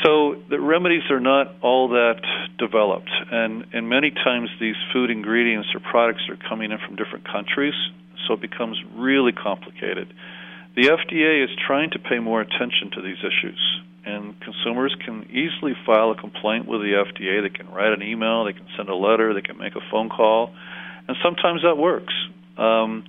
So 0.04 0.36
the 0.48 0.58
remedies 0.58 1.02
are 1.10 1.20
not 1.20 1.56
all 1.60 1.88
that 1.90 2.22
developed, 2.58 3.10
and 3.30 3.66
and 3.72 3.88
many 3.88 4.10
times 4.10 4.48
these 4.58 4.76
food 4.92 5.10
ingredients 5.10 5.68
or 5.74 5.80
products 5.80 6.22
are 6.30 6.38
coming 6.48 6.72
in 6.72 6.78
from 6.78 6.96
different 6.96 7.26
countries, 7.26 7.74
so 8.26 8.34
it 8.34 8.40
becomes 8.40 8.78
really 8.96 9.32
complicated. 9.32 10.12
The 10.74 10.88
FDA 10.88 11.44
is 11.44 11.50
trying 11.66 11.90
to 11.90 11.98
pay 11.98 12.18
more 12.18 12.40
attention 12.40 12.92
to 12.94 13.02
these 13.02 13.18
issues, 13.18 13.60
and 14.06 14.40
consumers 14.40 14.96
can 15.04 15.28
easily 15.28 15.74
file 15.84 16.12
a 16.12 16.16
complaint 16.16 16.66
with 16.66 16.80
the 16.80 16.92
FDA. 16.96 17.42
They 17.42 17.54
can 17.54 17.68
write 17.68 17.92
an 17.92 18.02
email, 18.02 18.44
they 18.44 18.54
can 18.54 18.66
send 18.76 18.88
a 18.88 18.94
letter, 18.94 19.34
they 19.34 19.42
can 19.42 19.58
make 19.58 19.74
a 19.76 19.84
phone 19.90 20.08
call, 20.08 20.54
and 21.08 21.16
sometimes 21.22 21.62
that 21.62 21.76
works. 21.76 22.14
Um, 22.56 23.04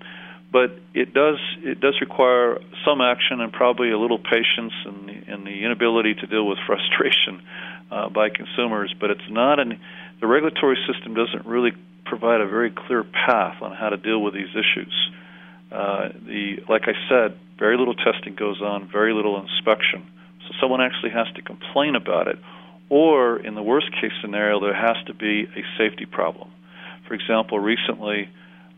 but 0.51 0.71
it 0.93 1.13
does 1.13 1.39
it 1.59 1.79
does 1.79 1.95
require 2.01 2.59
some 2.85 2.99
action 2.99 3.39
and 3.39 3.53
probably 3.53 3.91
a 3.91 3.97
little 3.97 4.19
patience 4.19 4.73
and 4.85 5.07
the, 5.07 5.33
and 5.33 5.47
the 5.47 5.63
inability 5.63 6.13
to 6.15 6.27
deal 6.27 6.45
with 6.45 6.57
frustration 6.67 7.41
uh, 7.89 8.09
by 8.09 8.29
consumers. 8.29 8.93
But 8.99 9.11
it's 9.11 9.29
not 9.29 9.59
an 9.59 9.79
the 10.19 10.27
regulatory 10.27 10.77
system 10.91 11.13
doesn't 11.13 11.45
really 11.45 11.71
provide 12.05 12.41
a 12.41 12.47
very 12.47 12.71
clear 12.71 13.03
path 13.03 13.61
on 13.61 13.73
how 13.73 13.89
to 13.89 13.97
deal 13.97 14.21
with 14.21 14.33
these 14.33 14.51
issues. 14.51 14.93
Uh, 15.71 16.09
the 16.27 16.57
like 16.67 16.83
I 16.83 16.93
said, 17.07 17.39
very 17.57 17.77
little 17.77 17.95
testing 17.95 18.35
goes 18.35 18.61
on, 18.61 18.89
very 18.91 19.13
little 19.13 19.39
inspection. 19.39 20.05
So 20.47 20.55
someone 20.59 20.81
actually 20.81 21.11
has 21.11 21.27
to 21.35 21.41
complain 21.41 21.95
about 21.95 22.27
it, 22.27 22.37
or 22.89 23.37
in 23.39 23.55
the 23.55 23.63
worst 23.63 23.89
case 23.93 24.11
scenario, 24.21 24.59
there 24.59 24.75
has 24.75 24.97
to 25.05 25.13
be 25.13 25.43
a 25.43 25.63
safety 25.77 26.05
problem. 26.05 26.51
For 27.07 27.13
example, 27.13 27.57
recently 27.59 28.29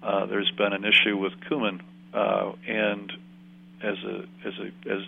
uh, 0.03 0.25
there's 0.25 0.51
been 0.57 0.73
an 0.73 0.83
issue 0.83 1.17
with 1.17 1.33
cumin, 1.47 1.81
uh, 2.13 2.51
and 2.67 3.11
as 3.81 3.97
a 4.05 4.17
as 4.45 4.53
a 4.59 4.91
as 4.91 5.01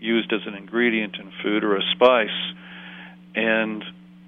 used 0.00 0.32
as 0.32 0.40
an 0.46 0.54
ingredient 0.54 1.16
in 1.16 1.30
food 1.42 1.62
or 1.62 1.76
a 1.76 1.82
spice, 1.94 2.28
and 3.34 3.84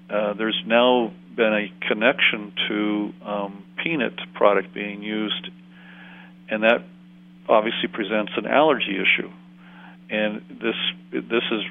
uh, 0.09 0.33
there's 0.33 0.61
now 0.65 1.11
been 1.35 1.53
a 1.53 1.87
connection 1.87 2.53
to 2.67 3.13
um, 3.25 3.63
peanut 3.83 4.13
product 4.33 4.73
being 4.73 5.01
used, 5.01 5.49
and 6.49 6.63
that 6.63 6.83
obviously 7.49 7.89
presents 7.91 8.31
an 8.37 8.45
allergy 8.45 8.95
issue. 8.95 9.29
And 10.09 10.41
this 10.49 10.75
this 11.11 11.43
is 11.51 11.61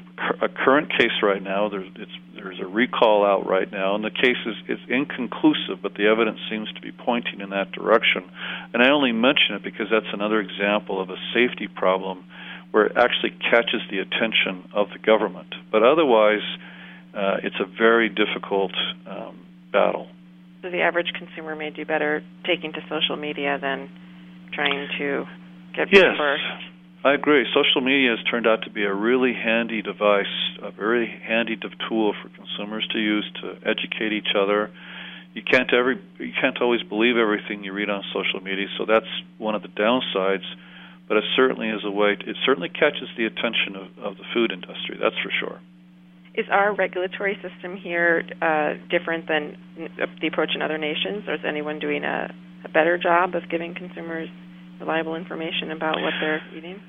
a 0.41 0.49
current 0.49 0.89
case 0.89 1.21
right 1.21 1.41
now. 1.41 1.69
There's 1.69 1.89
there's 2.35 2.59
a 2.59 2.67
recall 2.67 3.25
out 3.25 3.47
right 3.47 3.71
now, 3.71 3.95
and 3.95 4.03
the 4.03 4.11
case 4.11 4.37
is, 4.45 4.55
is 4.67 4.79
inconclusive, 4.89 5.81
but 5.81 5.93
the 5.93 6.07
evidence 6.07 6.39
seems 6.49 6.71
to 6.73 6.81
be 6.81 6.91
pointing 6.91 7.39
in 7.39 7.51
that 7.51 7.71
direction. 7.71 8.23
And 8.73 8.83
I 8.83 8.89
only 8.89 9.11
mention 9.11 9.55
it 9.55 9.63
because 9.63 9.87
that's 9.89 10.11
another 10.11 10.41
example 10.41 11.01
of 11.01 11.09
a 11.09 11.15
safety 11.33 11.67
problem 11.67 12.25
where 12.71 12.87
it 12.87 12.97
actually 12.97 13.31
catches 13.49 13.81
the 13.89 13.99
attention 13.99 14.67
of 14.73 14.89
the 14.89 14.99
government. 14.99 15.53
But 15.71 15.83
otherwise, 15.83 16.41
uh, 17.13 17.37
it's 17.43 17.59
a 17.59 17.65
very 17.65 18.09
difficult 18.09 18.73
um, 19.05 19.45
battle. 19.71 20.07
So 20.63 20.71
the 20.71 20.81
average 20.81 21.13
consumer 21.17 21.55
may 21.55 21.69
do 21.69 21.85
better 21.85 22.23
taking 22.45 22.73
to 22.73 22.79
social 22.89 23.15
media 23.15 23.59
than 23.61 23.89
trying 24.53 24.87
to 24.97 25.25
get 25.75 25.93
yes. 25.93 26.15
I 27.03 27.13
agree. 27.13 27.45
Social 27.53 27.81
media 27.81 28.15
has 28.15 28.23
turned 28.31 28.47
out 28.47 28.63
to 28.63 28.69
be 28.69 28.83
a 28.85 28.93
really 28.93 29.33
handy 29.33 29.81
device, 29.81 30.31
a 30.61 30.71
very 30.71 31.05
handy 31.27 31.57
tool 31.89 32.13
for 32.21 32.29
consumers 32.29 32.87
to 32.93 32.97
use 32.97 33.29
to 33.41 33.59
educate 33.67 34.13
each 34.13 34.31
other. 34.39 34.71
You 35.33 35.41
can't 35.43 35.73
every 35.73 35.99
you 36.17 36.31
can't 36.39 36.61
always 36.61 36.81
believe 36.83 37.17
everything 37.17 37.65
you 37.65 37.73
read 37.73 37.89
on 37.89 38.03
social 38.13 38.39
media, 38.39 38.67
so 38.77 38.85
that's 38.85 39.09
one 39.37 39.53
of 39.53 39.63
the 39.63 39.67
downsides. 39.67 40.45
But 41.09 41.17
it 41.17 41.25
certainly 41.35 41.67
is 41.67 41.81
a 41.83 41.91
way. 41.91 42.15
It 42.19 42.37
certainly 42.45 42.69
catches 42.69 43.09
the 43.17 43.25
attention 43.25 43.75
of, 43.75 43.87
of 43.99 44.17
the 44.17 44.23
food 44.33 44.53
industry. 44.53 44.97
That's 45.01 45.19
for 45.19 45.31
sure. 45.37 45.59
Is 46.35 46.45
our 46.49 46.73
regulatory 46.73 47.37
system 47.43 47.75
here 47.75 48.23
uh, 48.41 48.75
different 48.89 49.27
than 49.27 49.57
the 50.21 50.27
approach 50.27 50.51
in 50.55 50.61
other 50.61 50.77
nations, 50.77 51.27
or 51.27 51.33
is 51.33 51.41
anyone 51.45 51.79
doing 51.79 52.05
a, 52.05 52.33
a 52.63 52.69
better 52.69 52.97
job 52.97 53.35
of 53.35 53.49
giving 53.51 53.75
consumers 53.75 54.29
reliable 54.79 55.15
information 55.15 55.71
about 55.71 55.99
what 55.99 56.13
they're 56.21 56.41
eating? 56.55 56.79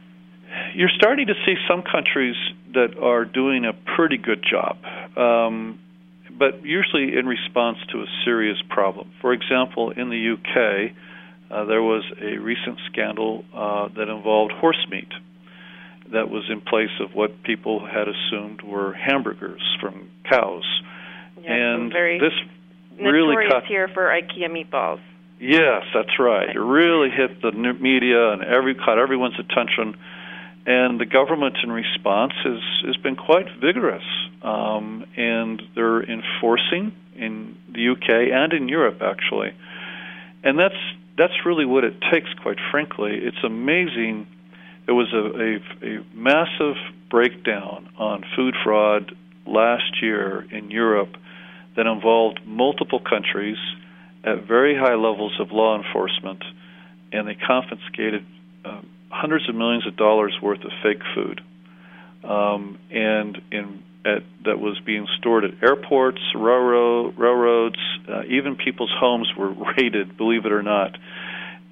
You're 0.75 0.93
starting 0.97 1.27
to 1.29 1.35
see 1.47 1.55
some 1.69 1.83
countries 1.83 2.37
that 2.75 2.99
are 3.01 3.25
doing 3.25 3.65
a 3.65 3.73
pretty 3.97 4.17
good 4.17 4.45
job, 4.49 4.77
um, 5.17 5.79
but 6.37 6.65
usually 6.65 7.17
in 7.17 7.27
response 7.27 7.79
to 7.93 7.99
a 7.99 8.07
serious 8.25 8.59
problem. 8.69 9.11
For 9.21 9.33
example, 9.33 9.91
in 9.91 10.11
the 10.11 10.35
UK, 10.35 10.93
uh, 11.51 11.65
there 11.67 11.83
was 11.83 12.05
a 12.21 12.39
recent 12.39 12.79
scandal 12.91 13.45
uh, 13.55 13.89
that 13.97 14.09
involved 14.09 14.53
horse 14.53 14.85
meat 14.91 15.09
that 16.13 16.29
was 16.29 16.45
in 16.51 16.61
place 16.61 16.91
of 17.01 17.15
what 17.15 17.43
people 17.43 17.85
had 17.87 18.07
assumed 18.09 18.63
were 18.63 18.93
hamburgers 18.93 19.63
from 19.81 20.11
cows. 20.29 20.65
Yes, 21.37 21.47
and 21.49 21.93
very 21.93 22.19
this 22.19 22.33
really 23.01 23.37
caught 23.49 23.67
here 23.67 23.89
for 23.89 24.05
IKEA 24.05 24.49
meatballs. 24.49 25.01
Yes, 25.41 25.83
that's 25.93 26.19
right. 26.19 26.49
It 26.49 26.59
really 26.59 27.11
hit 27.11 27.43
the 27.43 27.53
media 27.53 28.31
and 28.33 28.43
every 28.43 28.75
caught 28.75 28.99
everyone's 28.99 29.39
attention. 29.39 29.97
And 30.67 30.99
the 30.99 31.07
government, 31.07 31.57
in 31.63 31.71
response, 31.71 32.33
has 32.43 32.61
has 32.87 32.97
been 32.97 33.17
quite 33.17 33.47
vigorous, 33.61 34.05
um, 34.43 35.05
and 35.17 35.63
they're 35.75 36.03
enforcing 36.03 36.93
in 37.17 37.57
the 37.71 37.91
UK 37.91 38.33
and 38.33 38.53
in 38.53 38.69
Europe 38.69 39.03
actually, 39.03 39.53
and 40.43 40.59
that's 40.59 40.81
that's 41.19 41.45
really 41.45 41.67
what 41.67 41.85
it 41.85 41.95
takes. 42.11 42.33
Quite 42.43 42.59
frankly, 42.71 43.13
it's 43.13 43.45
amazing 43.45 44.27
there 44.87 44.95
was 44.95 45.13
a, 45.13 45.87
a, 45.87 45.97
a 45.99 46.05
massive 46.15 46.77
breakdown 47.11 47.89
on 47.99 48.25
food 48.37 48.55
fraud 48.63 49.15
last 49.47 50.03
year 50.03 50.47
in 50.51 50.71
Europe 50.71 51.17
that 51.77 51.87
involved 51.87 52.41
multiple 52.45 53.01
countries 53.01 53.57
at 54.25 54.47
very 54.47 54.77
high 54.77 54.95
levels 54.95 55.39
of 55.41 55.53
law 55.53 55.77
enforcement, 55.77 56.43
and 57.13 57.29
they 57.29 57.35
confiscated 57.35 58.25
uh, 58.65 58.81
hundreds 59.15 59.49
of 59.49 59.55
millions 59.55 59.87
of 59.87 59.97
dollars 59.97 60.37
worth 60.43 60.65
of 60.65 60.73
fake 60.83 61.03
food, 61.15 61.41
um, 62.25 62.79
and 62.91 63.41
in 63.53 63.83
at, 64.05 64.23
that 64.45 64.59
was 64.59 64.79
being 64.85 65.07
stored 65.19 65.45
at 65.45 65.63
airports, 65.63 66.21
railroad, 66.35 67.17
railroads, 67.17 67.79
uh, 68.07 68.23
even 68.29 68.55
people's 68.55 68.93
homes 68.95 69.33
were 69.39 69.53
raided. 69.79 70.17
Believe 70.17 70.45
it 70.45 70.53
or 70.53 70.63
not 70.63 70.97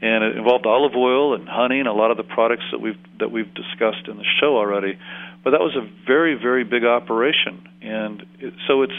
and 0.03 0.25
it 0.25 0.37
involved 0.37 0.67
olive 0.67 0.97
oil 0.97 1.35
and 1.35 1.49
honey 1.49 1.79
and 1.79 1.87
a 1.87 1.93
lot 1.93 2.11
of 2.11 2.17
the 2.17 2.25
products 2.25 2.65
that 2.73 2.81
we've 2.81 2.99
that 3.21 3.31
we've 3.31 3.55
discussed 3.55 4.09
in 4.09 4.17
the 4.19 4.27
show 4.41 4.57
already. 4.57 4.99
But 5.45 5.53
that 5.53 5.61
was 5.61 5.77
a 5.77 5.89
very 6.07 6.35
very 6.35 6.65
big 6.65 6.85
operation, 6.85 7.67
and 7.81 8.27
it, 8.41 8.53
so 8.67 8.83
it's 8.83 8.99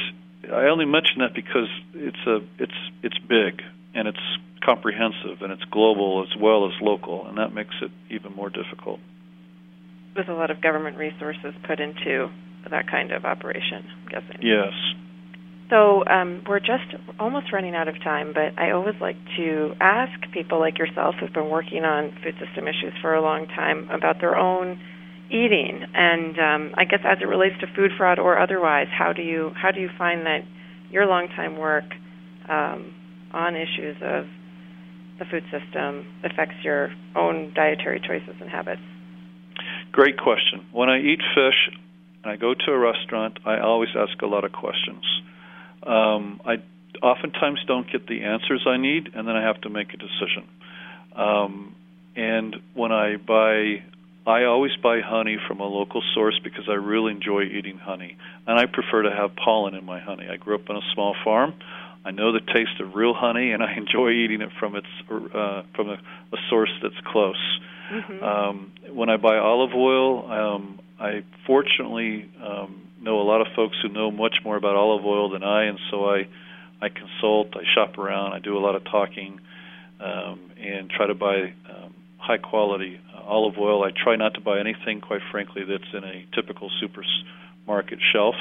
I 0.49 0.65
only 0.71 0.85
mention 0.85 1.19
that 1.19 1.33
because 1.35 1.67
it's 1.93 2.25
a 2.25 2.39
it's 2.57 2.79
it's 3.03 3.17
big 3.19 3.61
and 3.93 4.07
it's 4.07 4.17
comprehensive 4.63 5.41
and 5.41 5.51
it's 5.51 5.63
global 5.71 6.25
as 6.25 6.41
well 6.41 6.65
as 6.65 6.73
local, 6.81 7.27
and 7.27 7.37
that 7.37 7.53
makes 7.53 7.75
it 7.81 7.91
even 8.09 8.33
more 8.33 8.49
difficult. 8.49 8.99
With 10.15 10.29
a 10.29 10.33
lot 10.33 10.51
of 10.51 10.61
government 10.61 10.97
resources 10.97 11.53
put 11.67 11.79
into 11.79 12.29
that 12.69 12.89
kind 12.89 13.11
of 13.11 13.25
operation. 13.25 13.83
I'm 14.03 14.07
guessing. 14.09 14.41
Yes. 14.41 14.73
So 15.69 16.05
um, 16.05 16.43
we're 16.47 16.59
just 16.59 16.93
almost 17.19 17.51
running 17.51 17.73
out 17.75 17.87
of 17.87 17.95
time, 18.03 18.33
but 18.33 18.61
I 18.61 18.71
always 18.71 18.95
like 19.01 19.15
to 19.37 19.73
ask 19.79 20.11
people 20.31 20.59
like 20.59 20.77
yourself 20.77 21.15
who've 21.19 21.33
been 21.33 21.49
working 21.49 21.83
on 21.83 22.11
food 22.23 22.35
system 22.45 22.67
issues 22.67 22.93
for 23.01 23.15
a 23.15 23.21
long 23.21 23.47
time 23.47 23.89
about 23.89 24.21
their 24.21 24.37
own 24.37 24.79
eating, 25.29 25.83
and 25.95 26.37
um, 26.37 26.75
I 26.77 26.85
guess 26.85 26.99
as 27.03 27.17
it 27.21 27.25
relates 27.25 27.55
to 27.61 27.67
food 27.75 27.91
fraud 27.97 28.19
or 28.19 28.37
otherwise, 28.37 28.87
how 28.91 29.13
do 29.13 29.23
you 29.23 29.51
how 29.55 29.71
do 29.71 29.79
you 29.79 29.89
find 29.97 30.25
that 30.27 30.41
your 30.91 31.07
long-time 31.07 31.57
work 31.57 31.85
um, 32.47 32.93
on 33.33 33.55
issues 33.55 33.97
of 34.01 34.25
the 35.19 35.25
food 35.25 35.43
system 35.51 36.05
affects 36.23 36.55
your 36.63 36.91
own 37.15 37.53
dietary 37.53 37.99
choices 37.99 38.35
and 38.39 38.49
habits? 38.49 38.81
Great 39.91 40.17
question. 40.17 40.65
When 40.71 40.89
I 40.89 40.99
eat 40.99 41.19
fish 41.35 41.77
and 42.23 42.31
I 42.31 42.35
go 42.35 42.53
to 42.53 42.71
a 42.71 42.77
restaurant, 42.77 43.39
I 43.45 43.59
always 43.59 43.89
ask 43.95 44.21
a 44.21 44.27
lot 44.27 44.43
of 44.43 44.51
questions 44.51 45.03
um, 45.85 46.41
I 46.45 46.55
oftentimes 47.01 47.59
don't 47.67 47.91
get 47.91 48.07
the 48.07 48.23
answers 48.23 48.65
I 48.67 48.77
need, 48.77 49.09
and 49.13 49.27
then 49.27 49.35
I 49.35 49.43
have 49.43 49.59
to 49.61 49.69
make 49.69 49.93
a 49.93 49.97
decision. 49.97 50.47
Um, 51.15 51.75
and 52.15 52.55
when 52.73 52.91
I 52.91 53.17
buy, 53.17 53.83
I 54.25 54.45
always 54.45 54.71
buy 54.81 55.01
honey 55.01 55.37
from 55.47 55.59
a 55.59 55.65
local 55.65 56.01
source 56.13 56.39
because 56.43 56.65
I 56.69 56.73
really 56.73 57.11
enjoy 57.11 57.43
eating 57.43 57.77
honey, 57.77 58.17
and 58.47 58.57
I 58.57 58.65
prefer 58.65 59.03
to 59.03 59.11
have 59.11 59.35
pollen 59.35 59.75
in 59.75 59.85
my 59.85 59.99
honey. 59.99 60.27
I 60.31 60.37
grew 60.37 60.55
up 60.55 60.69
on 60.69 60.77
a 60.77 60.93
small 60.93 61.15
farm. 61.23 61.53
I 62.05 62.11
know 62.11 62.33
the 62.33 62.39
taste 62.39 62.79
of 62.81 62.95
real 62.95 63.13
honey, 63.13 63.51
and 63.51 63.63
I 63.63 63.73
enjoy 63.77 64.11
eating 64.11 64.41
it 64.41 64.49
from 64.59 64.75
its 64.75 64.87
uh, 65.09 65.63
from 65.75 65.89
a, 65.89 65.93
a 65.93 66.37
source 66.49 66.71
that's 66.81 66.99
close. 67.05 67.59
Mm-hmm. 67.91 68.23
Um, 68.23 68.71
when 68.91 69.09
I 69.09 69.17
buy 69.17 69.37
olive 69.37 69.73
oil, 69.75 70.31
um, 70.31 70.79
I 70.99 71.23
fortunately 71.45 72.29
um, 72.41 72.87
know 73.01 73.19
a 73.19 73.23
lot 73.23 73.41
of 73.41 73.47
folks 73.55 73.75
who 73.81 73.89
know 73.89 74.09
much 74.09 74.35
more 74.43 74.55
about 74.55 74.75
olive 74.75 75.05
oil 75.05 75.29
than 75.29 75.43
I, 75.43 75.65
and 75.65 75.79
so 75.91 76.09
I 76.09 76.27
I 76.81 76.89
consult, 76.89 77.55
I 77.55 77.63
shop 77.73 77.97
around, 77.97 78.33
I 78.33 78.39
do 78.39 78.57
a 78.57 78.59
lot 78.59 78.75
of 78.75 78.83
talking, 78.83 79.39
um, 80.01 80.51
and 80.59 80.89
try 80.89 81.07
to 81.07 81.13
buy 81.13 81.53
um, 81.69 81.93
high 82.17 82.37
quality 82.37 82.99
uh, 83.15 83.21
olive 83.21 83.57
oil. 83.57 83.83
I 83.83 83.91
try 83.91 84.17
not 84.17 84.33
to 84.33 84.41
buy 84.41 84.59
anything, 84.59 84.99
quite 84.99 85.21
frankly, 85.31 85.63
that's 85.63 85.91
in 85.93 86.03
a 86.03 86.25
typical 86.35 86.69
supermarket 86.81 87.99
shelf, 88.11 88.35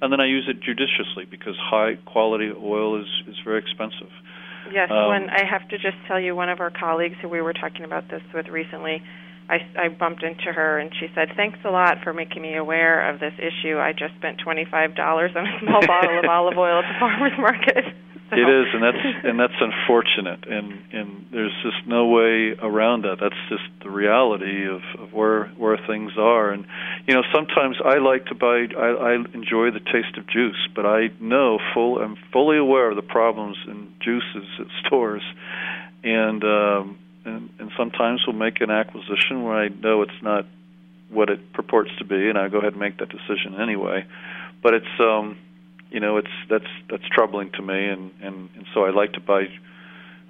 and 0.00 0.12
then 0.12 0.20
I 0.20 0.26
use 0.26 0.48
it 0.48 0.60
judiciously 0.60 1.24
because 1.30 1.54
high 1.58 1.96
quality 2.06 2.50
oil 2.50 3.00
is 3.00 3.08
is 3.28 3.36
very 3.44 3.58
expensive. 3.58 4.10
Yes, 4.72 4.90
Um, 4.90 5.06
one 5.08 5.30
I 5.30 5.44
have 5.44 5.68
to 5.68 5.78
just 5.78 5.96
tell 6.06 6.20
you, 6.20 6.36
one 6.36 6.48
of 6.48 6.60
our 6.60 6.70
colleagues 6.70 7.16
who 7.22 7.28
we 7.28 7.40
were 7.40 7.52
talking 7.52 7.84
about 7.84 8.08
this 8.08 8.22
with 8.32 8.48
recently, 8.48 9.02
I, 9.48 9.58
I 9.76 9.88
bumped 9.88 10.22
into 10.22 10.52
her 10.52 10.78
and 10.78 10.90
she 10.98 11.08
said, 11.14 11.28
"Thanks 11.36 11.58
a 11.64 11.70
lot 11.70 11.98
for 12.04 12.12
making 12.12 12.42
me 12.42 12.56
aware 12.56 13.08
of 13.08 13.20
this 13.20 13.34
issue. 13.38 13.78
I 13.78 13.92
just 13.92 14.14
spent 14.16 14.38
twenty 14.38 14.64
five 14.70 14.94
dollars 14.94 15.32
on 15.36 15.46
a 15.46 15.58
small 15.60 15.84
bottle 15.86 16.18
of 16.18 16.24
olive 16.24 16.58
oil 16.58 16.78
at 16.80 16.86
the 16.92 16.98
farmers 16.98 17.32
market." 17.38 17.84
It 18.40 18.48
is, 18.48 18.66
and 18.72 18.82
that's 18.82 19.24
and 19.24 19.40
that's 19.40 19.60
unfortunate, 19.60 20.46
and 20.46 20.78
and 20.92 21.26
there's 21.32 21.52
just 21.64 21.84
no 21.84 22.06
way 22.06 22.54
around 22.62 23.02
that. 23.02 23.18
That's 23.20 23.34
just 23.48 23.64
the 23.82 23.90
reality 23.90 24.68
of, 24.68 24.82
of 25.00 25.12
where 25.12 25.46
where 25.58 25.76
things 25.88 26.12
are, 26.16 26.50
and 26.50 26.64
you 27.08 27.14
know 27.14 27.22
sometimes 27.34 27.78
I 27.84 27.98
like 27.98 28.26
to 28.26 28.36
buy. 28.36 28.68
I, 28.78 28.86
I 28.86 29.14
enjoy 29.34 29.72
the 29.72 29.80
taste 29.80 30.16
of 30.16 30.28
juice, 30.28 30.68
but 30.76 30.86
I 30.86 31.08
know 31.18 31.58
full. 31.74 31.98
I'm 31.98 32.16
fully 32.32 32.56
aware 32.56 32.90
of 32.90 32.94
the 32.94 33.02
problems 33.02 33.56
in 33.66 33.92
juices 34.00 34.48
at 34.60 34.66
stores, 34.86 35.22
and 36.04 36.44
um, 36.44 36.98
and 37.24 37.50
and 37.58 37.72
sometimes 37.76 38.22
we'll 38.28 38.36
make 38.36 38.60
an 38.60 38.70
acquisition 38.70 39.42
where 39.42 39.56
I 39.56 39.68
know 39.68 40.02
it's 40.02 40.22
not 40.22 40.46
what 41.08 41.30
it 41.30 41.52
purports 41.52 41.90
to 41.98 42.04
be, 42.04 42.28
and 42.28 42.38
I 42.38 42.48
go 42.48 42.58
ahead 42.58 42.74
and 42.74 42.80
make 42.80 42.98
that 42.98 43.08
decision 43.08 43.60
anyway. 43.60 44.04
But 44.62 44.74
it's 44.74 45.00
um 45.00 45.36
you 45.90 46.00
know, 46.00 46.16
it's 46.16 46.28
that's 46.48 46.70
that's 46.88 47.08
troubling 47.12 47.50
to 47.52 47.62
me, 47.62 47.86
and 47.86 48.12
and, 48.22 48.48
and 48.56 48.66
so 48.74 48.84
I 48.84 48.90
like 48.90 49.12
to 49.14 49.20
buy 49.20 49.44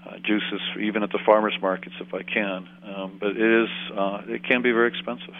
uh, 0.06 0.16
juices 0.24 0.60
even 0.80 1.02
at 1.02 1.10
the 1.10 1.18
farmers 1.24 1.56
markets 1.60 1.94
if 2.00 2.14
I 2.14 2.22
can. 2.22 2.68
Um, 2.84 3.18
but 3.20 3.30
it 3.30 3.62
is 3.62 3.68
uh, 3.96 4.22
it 4.26 4.44
can 4.44 4.62
be 4.62 4.72
very 4.72 4.88
expensive. 4.88 5.34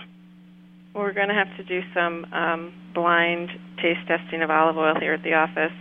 We're 0.94 1.12
going 1.12 1.28
to 1.28 1.35
have 1.35 1.56
to 1.56 1.62
do 1.62 1.83
some 1.94 2.26
um, 2.33 2.72
blind 2.94 3.50
taste 3.76 4.06
testing 4.09 4.42
of 4.42 4.50
olive 4.50 4.76
oil 4.76 4.94
here 4.98 5.14
at 5.14 5.22
the 5.22 5.35
office 5.35 5.72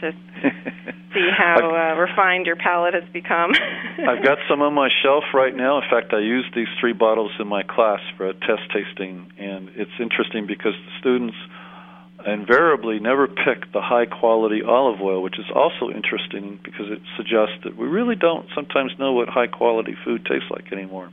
to 0.00 0.12
see 1.14 1.30
how 1.36 1.56
uh, 1.56 1.98
refined 1.98 2.46
your 2.46 2.56
palate 2.56 2.94
has 2.94 3.08
become. 3.12 3.52
I've 4.08 4.22
got 4.22 4.38
some 4.48 4.60
on 4.60 4.74
my 4.74 4.90
shelf 5.02 5.24
right 5.32 5.56
now. 5.56 5.80
In 5.80 5.88
fact, 5.90 6.12
I 6.12 6.20
used 6.20 6.54
these 6.54 6.68
three 6.80 6.92
bottles 6.92 7.32
in 7.40 7.48
my 7.48 7.62
class 7.62 8.00
for 8.16 8.28
a 8.28 8.34
test 8.34 8.68
tasting, 8.72 9.32
and 9.38 9.70
it's 9.74 9.96
interesting 9.98 10.46
because 10.46 10.74
the 10.74 10.92
students 11.00 11.36
invariably 12.26 12.98
never 12.98 13.26
pick 13.26 13.72
the 13.72 13.80
high 13.80 14.06
quality 14.06 14.62
olive 14.62 15.00
oil, 15.00 15.22
which 15.22 15.38
is 15.38 15.46
also 15.54 15.90
interesting 15.90 16.58
because 16.64 16.86
it 16.90 17.00
suggests 17.16 17.54
that 17.64 17.76
we 17.76 17.86
really 17.86 18.16
don't 18.16 18.46
sometimes 18.54 18.92
know 18.98 19.12
what 19.12 19.28
high 19.28 19.46
quality 19.46 19.96
food 20.04 20.26
tastes 20.26 20.50
like 20.50 20.72
anymore. 20.72 21.10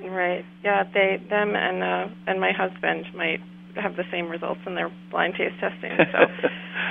Right. 0.00 0.44
Yeah, 0.62 0.84
they 0.92 1.20
them 1.28 1.56
and 1.56 1.82
uh 1.82 2.14
and 2.26 2.40
my 2.40 2.52
husband 2.52 3.06
might 3.14 3.40
have 3.76 3.96
the 3.96 4.04
same 4.10 4.28
results 4.28 4.60
in 4.66 4.74
their 4.74 4.90
blind 5.10 5.34
taste 5.34 5.58
testing. 5.60 5.92
So 6.12 6.48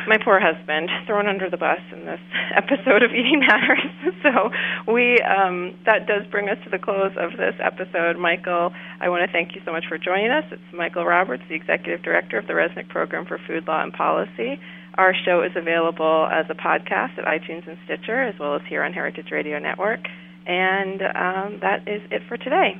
my 0.07 0.17
poor 0.23 0.39
husband 0.39 0.89
thrown 1.07 1.27
under 1.27 1.49
the 1.49 1.57
bus 1.57 1.81
in 1.91 2.05
this 2.05 2.19
episode 2.55 3.01
of 3.01 3.11
Eating 3.11 3.41
Matters. 3.41 3.89
so 4.23 4.51
we 4.91 5.17
um, 5.21 5.77
that 5.85 6.05
does 6.05 6.25
bring 6.29 6.49
us 6.49 6.57
to 6.63 6.69
the 6.69 6.77
close 6.77 7.13
of 7.17 7.37
this 7.37 7.55
episode. 7.63 8.17
Michael, 8.17 8.71
I 9.01 9.09
want 9.09 9.25
to 9.25 9.31
thank 9.31 9.55
you 9.55 9.61
so 9.65 9.71
much 9.71 9.85
for 9.89 9.97
joining 9.97 10.29
us. 10.29 10.45
It's 10.51 10.61
Michael 10.73 11.05
Roberts, 11.05 11.43
the 11.49 11.55
executive 11.55 12.03
director 12.03 12.37
of 12.37 12.47
the 12.47 12.53
Resnick 12.53 12.89
Program 12.89 13.25
for 13.25 13.39
Food 13.47 13.65
Law 13.67 13.81
and 13.81 13.93
Policy. 13.93 14.59
Our 14.95 15.13
show 15.25 15.41
is 15.43 15.51
available 15.55 16.27
as 16.31 16.45
a 16.49 16.55
podcast 16.55 17.17
at 17.17 17.25
iTunes 17.25 17.67
and 17.67 17.77
Stitcher, 17.85 18.23
as 18.23 18.35
well 18.39 18.55
as 18.55 18.61
here 18.69 18.83
on 18.83 18.93
Heritage 18.93 19.27
Radio 19.31 19.59
Network. 19.59 19.99
And 20.47 21.01
um, 21.01 21.59
that 21.61 21.87
is 21.87 22.01
it 22.11 22.21
for 22.27 22.37
today. 22.37 22.77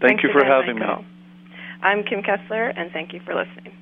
Thank 0.00 0.20
Thanks 0.20 0.24
you 0.24 0.30
for 0.32 0.40
again, 0.40 0.50
having 0.50 0.78
Michael. 0.78 1.02
me. 1.02 1.08
I'm 1.82 2.04
Kim 2.04 2.22
Kessler, 2.22 2.68
and 2.68 2.92
thank 2.92 3.12
you 3.12 3.20
for 3.24 3.34
listening. 3.34 3.76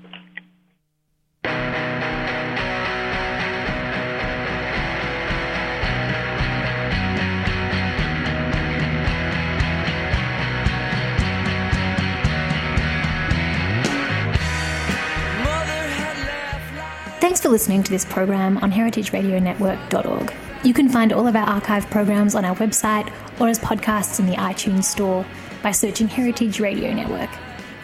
Thanks 17.21 17.41
for 17.43 17.51
listening 17.51 17.83
to 17.83 17.91
this 17.91 18.07
program 18.07 18.57
on 18.59 18.73
heritageradionetwork.org. 18.73 20.33
You 20.65 20.75
can 20.75 20.89
find 20.89 21.13
all 21.13 21.27
of 21.27 21.37
our 21.37 21.47
archive 21.47 21.89
programs 21.91 22.35
on 22.35 22.47
our 22.47 22.57
website 22.57 23.13
or 23.39 23.49
as 23.49 23.59
podcasts 23.59 24.19
in 24.19 24.27
the 24.27 24.37
iTunes 24.37 24.85
Store 24.85 25.27
by 25.63 25.71
searching 25.71 26.09
Heritage 26.09 26.61
Radio 26.61 26.93
Network. 26.95 27.31